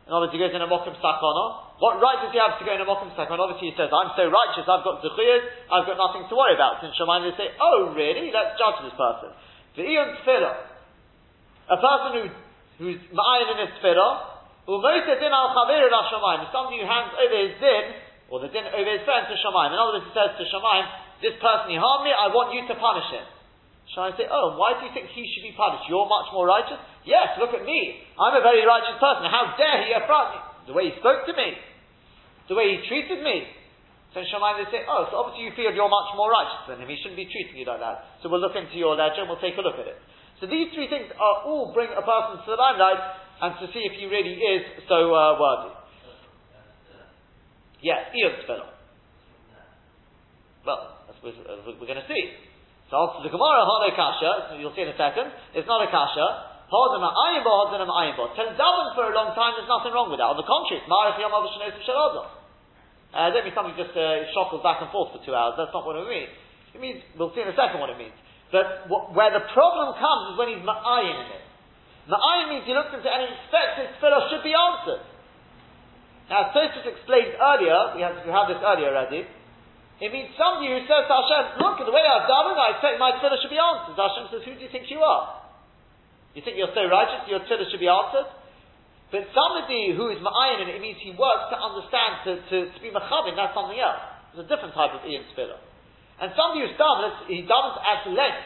[0.10, 1.46] Words, he goes in a mokum sakana.
[1.78, 3.38] What right does he have to go in a mokum sakana?
[3.38, 6.82] Obviously he says, I'm so righteous, I've got zuchiyas, I've got nothing to worry about.
[6.82, 8.34] Since Shemaim they say, oh really?
[8.34, 9.30] Let's judge this person.
[9.76, 10.56] The Ion Tfilah.
[11.70, 12.24] A person who,
[12.82, 17.14] who's ma'ayin in his tfilah, who moises din al chavir al Shemaim, somebody who hands
[17.14, 17.86] over his din,
[18.30, 19.74] or the din over his friend to Shemaim.
[19.74, 20.86] In other words, he says to Shemaim,
[21.22, 23.26] this person he harmed me, I want you to punish him.
[23.94, 25.90] Shall I say, oh, why do you think he should be punished?
[25.90, 26.78] You're much more righteous?
[27.10, 28.06] Yes, look at me.
[28.22, 29.26] I'm a very righteous person.
[29.26, 30.40] How dare he affront me?
[30.70, 31.58] The way he spoke to me.
[32.46, 33.50] The way he treated me.
[34.14, 36.82] So in Shammai they say, oh, so obviously you feel you're much more righteous than
[36.82, 36.90] him.
[36.90, 38.20] He shouldn't be treating you like that.
[38.22, 40.02] So we'll look into your ledger and we'll take a look at it.
[40.42, 42.98] So these three things are all bring a person to the limelight
[43.46, 45.78] and to see if he really is so uh, worthy.
[47.86, 48.72] Yes, Iyad Tefillah.
[50.66, 52.24] Well, we're, we're going to see.
[52.90, 56.50] So answer the Gemara, Hane Kasha, you'll see in a second, it's not a Kasha.
[56.70, 56.86] To
[58.54, 60.30] daven for a long time, there's nothing wrong with that.
[60.30, 62.39] On the contrary, it's Marich Yom Avashanosim Shaladah.
[63.10, 65.58] Uh, don't mean something just uh, shuffles back and forth for two hours.
[65.58, 66.30] That's not what it means.
[66.78, 68.14] It means, we'll see in a second what it means.
[68.54, 71.46] But what, where the problem comes is when he's ma'ayin in it.
[72.10, 75.06] Ma'ayin means he looks into it and expects his tefillah should be answered.
[76.30, 79.26] Now, Tosfos explained earlier, we had, we this earlier already,
[80.00, 82.78] it means somebody who says to Hashem, look, at the way I've done it, I
[82.78, 83.98] expect my tefillah should be answered.
[83.98, 85.42] Hashem says, who do you think you are?
[86.38, 88.30] You think you're so righteous, your tefillah should be answered?
[89.10, 92.80] But somebody who is ma'ayin, and it means he works to understand, to, to, to
[92.80, 94.02] be machabin, that's something else.
[94.34, 95.58] It's a different type of Ian tefillah.
[96.22, 98.46] And somebody who's done he doesn't at length.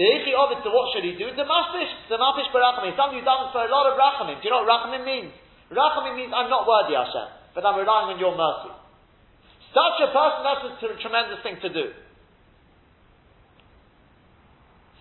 [0.00, 1.28] The ichi of it, so what should he do?
[1.36, 2.96] The mafish, the mafish barachamim.
[2.96, 4.40] Somebody who does for a lot of rachamim.
[4.40, 5.36] Do you know what rachamim means?
[5.68, 8.72] Rachamim means I'm not worthy, Hashem, but I'm relying on your mercy.
[9.76, 11.92] Such a person, that's a t- tremendous thing to do.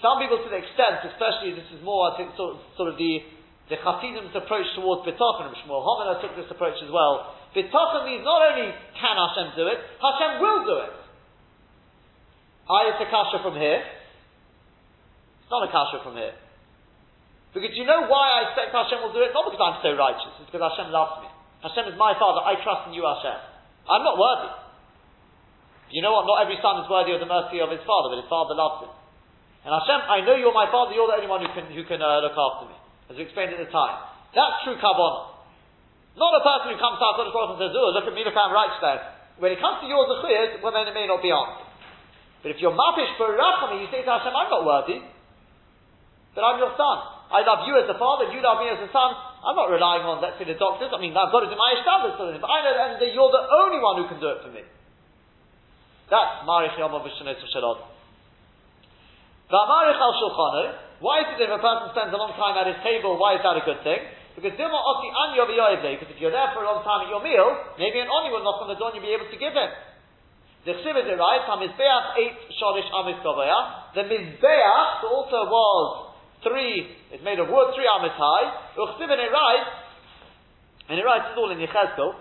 [0.04, 3.22] Some people to the extent, especially this is more, I think, sort, sort of the,
[3.72, 7.40] the Chasidim's approach towards B'tachon, Shmuel Homina took this approach as well.
[7.56, 8.68] B'tachon means not only
[9.00, 10.94] can Hashem do it, Hashem will do it.
[12.68, 13.80] I, it's a kasha from here.
[13.80, 16.36] It's not a kasha from here.
[17.56, 19.32] Because you know why I expect Hashem will do it?
[19.32, 21.32] Not because I'm so righteous, it's because Hashem loves me.
[21.64, 23.40] Hashem is my father, I trust in you, Hashem.
[23.88, 24.52] I'm not worthy.
[25.96, 26.28] You know what?
[26.28, 28.84] Not every son is worthy of the mercy of his father, but his father loves
[28.84, 28.92] him.
[29.64, 32.04] And Hashem, I know you're my father, you're the only one who can, who can
[32.04, 32.81] uh, look after me.
[33.12, 34.08] As we explained at the time.
[34.32, 35.36] That's true kavanah.
[36.16, 38.36] Not a person who comes out to the and says, oh, look at me, look
[38.36, 39.00] how I'm righteous there.
[39.40, 41.68] When it comes to yours achiyas, well then it may not be answered.
[42.44, 45.04] But if you're mafish for rachami, you say to Hashem, I'm not worthy,
[46.36, 46.98] but I'm your son.
[47.32, 49.10] I love you as a father, you love me as a son.
[49.44, 50.92] I'm not relying on, let's say, the doctors.
[50.92, 53.32] I mean, I've got to do my ishtadlis for them, but I know that you're
[53.32, 54.68] the only one who can do it for me.
[56.12, 57.88] That's Marich Yom of Vishanet Shalod.
[59.48, 62.70] V'amarich al Shulchanu, why is it that if a person spends a long time at
[62.70, 64.06] his table, why is that a good thing?
[64.38, 67.50] Because Dilma Oti Anyo because if you're there for a long time at your meal,
[67.82, 69.72] maybe an Oni will knock on the door and you'll be able to give him.
[70.62, 73.18] The Chsiv is right, HaMizbeach eight Shorish Amis
[73.98, 76.14] The Mizbeach also was
[76.46, 78.78] three, it's made of wood, three Amis high.
[78.78, 79.74] Uchsiv it writes,
[80.86, 82.14] and it writes, it's all in Yechezkel,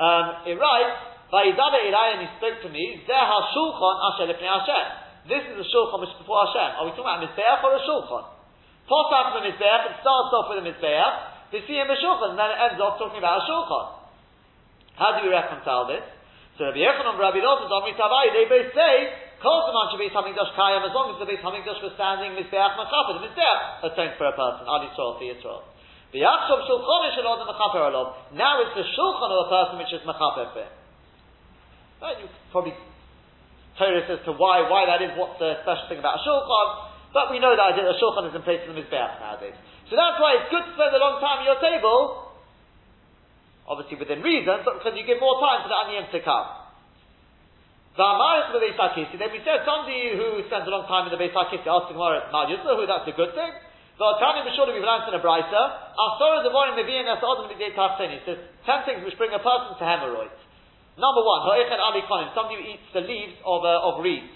[0.00, 0.96] um, it writes,
[1.28, 5.01] Vayidada Ilai, and he spoke to me, Zeh HaShulchan Asher Lefnei Hashem.
[5.28, 6.82] This is a Shulchan which is before Hashem.
[6.82, 8.24] Are we talking about a Mizbeach or a Shulchan?
[8.90, 11.14] Posach the Mizbeach, it starts off with a Mizbeach,
[11.54, 13.86] V'siyim a Shulchan, and then it ends off talking about a Shulchan.
[14.98, 16.02] How do we reconcile this?
[16.58, 20.10] So Rabbi Yochanan and Reish Lakish, Amri Tavai, they both say, Kol Zaman should be
[20.10, 23.86] something Dosh Kayam, as long as the something Dosh was standing, Mizbeach Machapah, the Mizbeach
[23.86, 25.62] atoned for a person, Ali Yisrael, for Yisrael.
[26.12, 26.34] Now
[28.60, 30.68] it's the shulchan of a person which is mechaper for him.
[32.02, 32.20] Right?
[32.20, 32.74] You probably
[33.82, 36.68] Torah as to why why that is, what's the special thing about a shulchan,
[37.10, 39.58] but we know that a shulchan is in place of the mizbeach nowadays.
[39.90, 42.30] So that's why it's good to spend a long time at your table,
[43.66, 46.62] obviously within reason, but because you give more time for the aniyim to come.
[47.92, 52.48] Then we said somebody who spends a long time in the Beis HaKisi, asking Mal
[52.48, 53.52] who that's a good thing.
[54.00, 55.62] The Tanya B'Shura we've learned in a brisa.
[55.94, 58.16] Asora Devorim Meviyin Es Adam B'Dei Tachseni.
[58.18, 60.41] It says ten things which bring a person to hemorrhoids.
[61.00, 64.28] Number one, ha'ichet ali konim, somebody who eats the leaves of, uh, of reeds.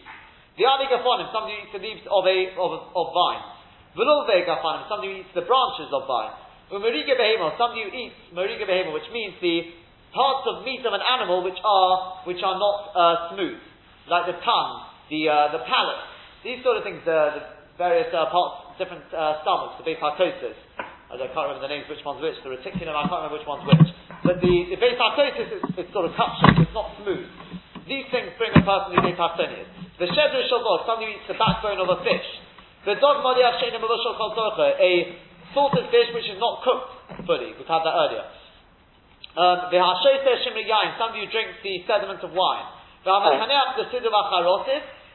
[0.57, 3.48] The ali gafonim, somebody who eats the leaves of, a, of, of vines.
[3.92, 6.36] V'lulve gafonim, somebody who eats the branches of vines.
[6.72, 9.68] Umeriga behemo, somebody who eats meriga behemo, which means the
[10.16, 13.61] parts of meat of an animal which are, which are not uh, smooth.
[14.09, 14.72] Like the tongue,
[15.12, 16.02] the, uh, the palate.
[16.42, 17.42] These sort of things, uh, the
[17.76, 19.92] various uh, parts, different uh, stomachs, the
[21.07, 23.46] beta I can't remember the names, which one's which, the reticulum, I can't remember which
[23.46, 23.90] one's which.
[24.26, 25.48] But the, the base is
[25.78, 27.30] it's sort of cut it's not smooth.
[27.86, 31.78] These things bring a person to base The shedru shalot, somebody who eats the backbone
[31.78, 32.26] of a fish.
[32.82, 34.92] The dog modiach shein a
[35.54, 37.54] salted fish which is not cooked fully.
[37.54, 38.26] We've had that earlier.
[39.36, 42.66] Um, the hashote shimri yain, somebody who drinks the sediment of wine.
[43.07, 44.11] The hamanhaneach the sidur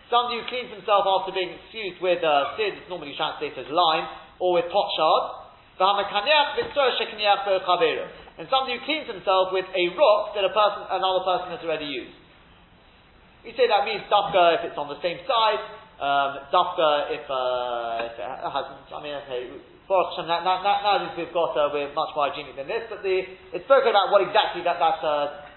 [0.07, 4.07] Somebody who cleans himself after being infused with uh, sid, it's normally translated as lime,
[4.43, 5.40] or with pot shards.
[8.37, 11.89] And somebody who cleans himself with a rock that a person, another person has already
[11.89, 12.13] used.
[13.41, 15.61] We say that means dafka if it's on the same side,
[15.97, 19.49] um, dafka if, uh, if it has, I mean, okay,
[19.89, 23.25] now, now, now, now we've got, uh, we're much more hygienic than this, but the,
[23.51, 25.49] it's spoken about what exactly that, that, uh,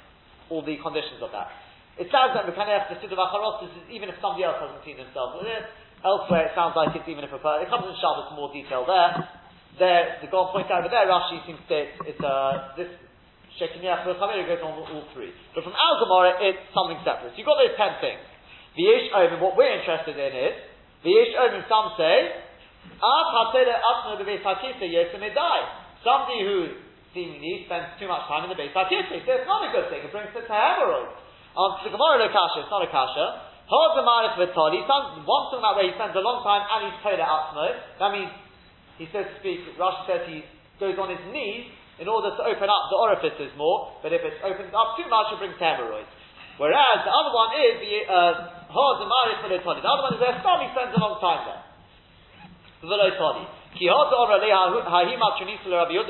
[0.48, 1.52] all the conditions of that.
[2.00, 4.98] It sounds like the Mekanech, the Siddur Vacharos, is even if somebody else hasn't cleaned
[4.98, 5.68] himself with it.
[6.02, 8.82] Elsewhere, it sounds like it's even if a person, it comes in Shabbos more detail
[8.88, 9.43] there.
[9.78, 12.86] There, the God points out over there, Rashi seems to, say it's, uh, this
[13.58, 15.34] Shekiniach V'Chamir goes on all three.
[15.54, 17.34] But from Al Gemara, it's something separate.
[17.34, 18.22] So you've got those ten things.
[18.78, 20.54] V'yesh Omen, what we're interested in is,
[21.02, 22.44] V'yesh Omen, some say,
[24.94, 25.58] Yesemedai.
[26.04, 26.68] Somebody who
[27.14, 29.24] seemingly spends too much time in the Beis HaKisa.
[29.24, 30.02] So it's not a good thing.
[30.04, 31.14] It brings to hemorrhoids.
[31.54, 32.66] Answer the Gemara, kasha.
[32.66, 33.54] It's not a kasha.
[33.70, 34.84] Ha'zamarich v'tali.
[34.84, 37.66] One talking about where he spends a long time and he's told Atzmo.
[38.02, 38.28] That means,
[38.98, 40.44] he so to speak, Rashi says he
[40.78, 44.38] goes on his knees in order to open up the orifices more, but if it's
[44.42, 46.10] opened up too much, it brings hemorrhoids.
[46.58, 48.34] Whereas the other one is the uh,
[48.70, 51.62] The other one is where somebody spends a long time there.
[54.86, 55.28] Ha'hima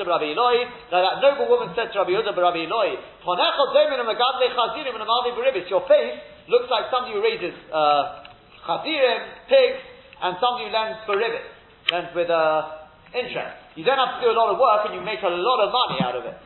[0.05, 0.57] Rabbi Eloi.
[0.91, 2.93] Now that noble woman said to Rabbi Yehuda Rabbi Eloi,
[3.25, 8.29] "Ponechol domin u'megadle chazirim u'namalvi beribis." Your face looks like somebody who raises uh,
[8.69, 9.81] chazirim, pigs,
[10.21, 11.54] and somebody who lends beribis,
[11.91, 13.77] lends with uh, interest.
[13.77, 15.69] You don't have to do a lot of work and you make a lot of
[15.69, 16.37] money out of it.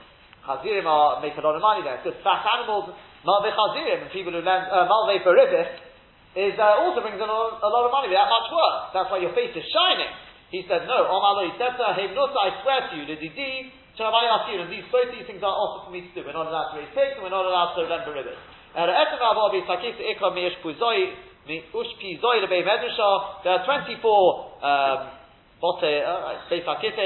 [0.43, 2.01] Chazirim are, make a lot of money there.
[2.01, 5.69] Because fat animals, malve chazirim, and people who lend, uh, malve beribis,
[6.35, 8.75] is, uh, also brings a lot, a lot of money without much work.
[8.93, 10.09] That's why your face is shining.
[10.49, 14.87] He said, no, Omar he said to I swear to you, the didi, and these,
[14.91, 16.23] both these things are also for me to do.
[16.25, 18.39] We're not allowed to raise pigs and we're not allowed to lend beribis.
[18.71, 18.87] There
[23.53, 24.99] are 24 um,
[25.59, 26.39] bote, uh,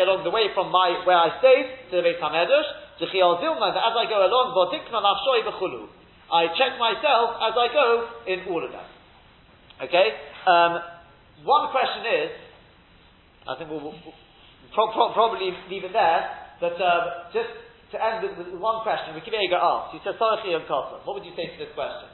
[0.05, 2.69] along the way from my, where I stayed to the Beis HaMedrash,
[3.01, 4.53] as I go along,
[6.31, 7.87] I check myself as I go
[8.29, 8.87] in all of them.
[9.81, 10.07] Okay?
[10.45, 10.81] Um,
[11.43, 12.31] one question is,
[13.49, 13.97] I think we'll, we'll
[14.73, 16.21] pro- pro- probably leave it there,
[16.61, 17.49] but um, just
[17.91, 21.57] to end with, with one question, Vega asked, he says, what would you say to
[21.57, 22.09] this question?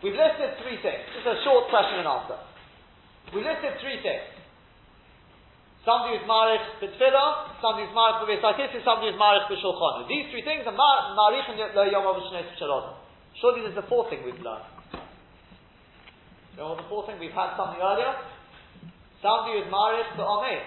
[0.00, 1.04] We've listed three things.
[1.14, 2.38] Just a short question and answer.
[3.34, 4.41] We listed three things.
[5.82, 10.06] Somebody who's marich b'tfilah, somebody who's marich b'beis somebody who's marich b'shulchan.
[10.06, 12.22] These three things are marich and the yom of
[12.58, 12.94] shalom.
[13.40, 14.62] Surely there's a fourth thing we've learned.
[16.52, 17.18] You know the fourth thing?
[17.18, 18.14] We've had something earlier.
[19.22, 20.62] Somebody who's marich to omein.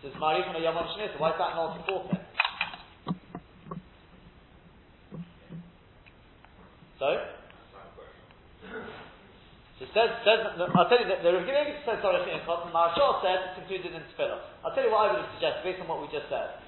[0.00, 0.86] Says marich and the yom of
[1.18, 2.24] Why is that not the fourth thing?
[6.98, 7.37] So?
[9.78, 13.54] It says, says I'll tell you that the Rav says sorry in Cotton Marshal says
[13.54, 14.66] it's included in Tefillah.
[14.66, 16.58] I'll tell you what I would suggest based on what we just said.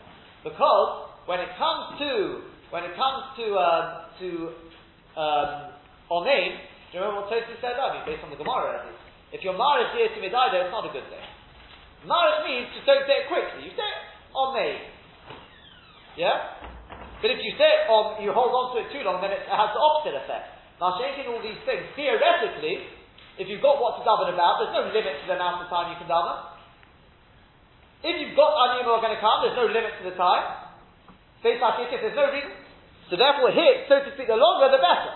[0.47, 3.87] Because when it comes to when it comes to um,
[4.23, 4.29] to
[5.19, 5.49] um,
[6.11, 7.79] do you remember what Tosi said?
[7.79, 9.03] I mean, based on the Gemara, at least.
[9.31, 11.23] If you're Marish here to Midaida, it's not a good thing.
[12.03, 13.63] Marish means just don't say it quickly.
[13.67, 14.03] You say it
[14.35, 14.91] Omein.
[16.19, 16.59] Yeah?
[17.23, 19.47] But if you say it on, you hold on to it too long, then it
[19.47, 20.51] has the opposite effect.
[20.83, 23.00] Now, changing all these things, theoretically,
[23.41, 25.89] if you've got what to daven about, there's no limit to the amount of time
[25.89, 26.61] you can daven.
[28.05, 28.53] If you've got
[28.85, 30.69] who are going to come, there's no limit to the time.
[31.41, 31.57] Face
[32.05, 32.53] there's no reason.
[33.09, 35.13] So therefore here, so to speak, the longer the better.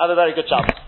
[0.00, 0.83] Have a very good job.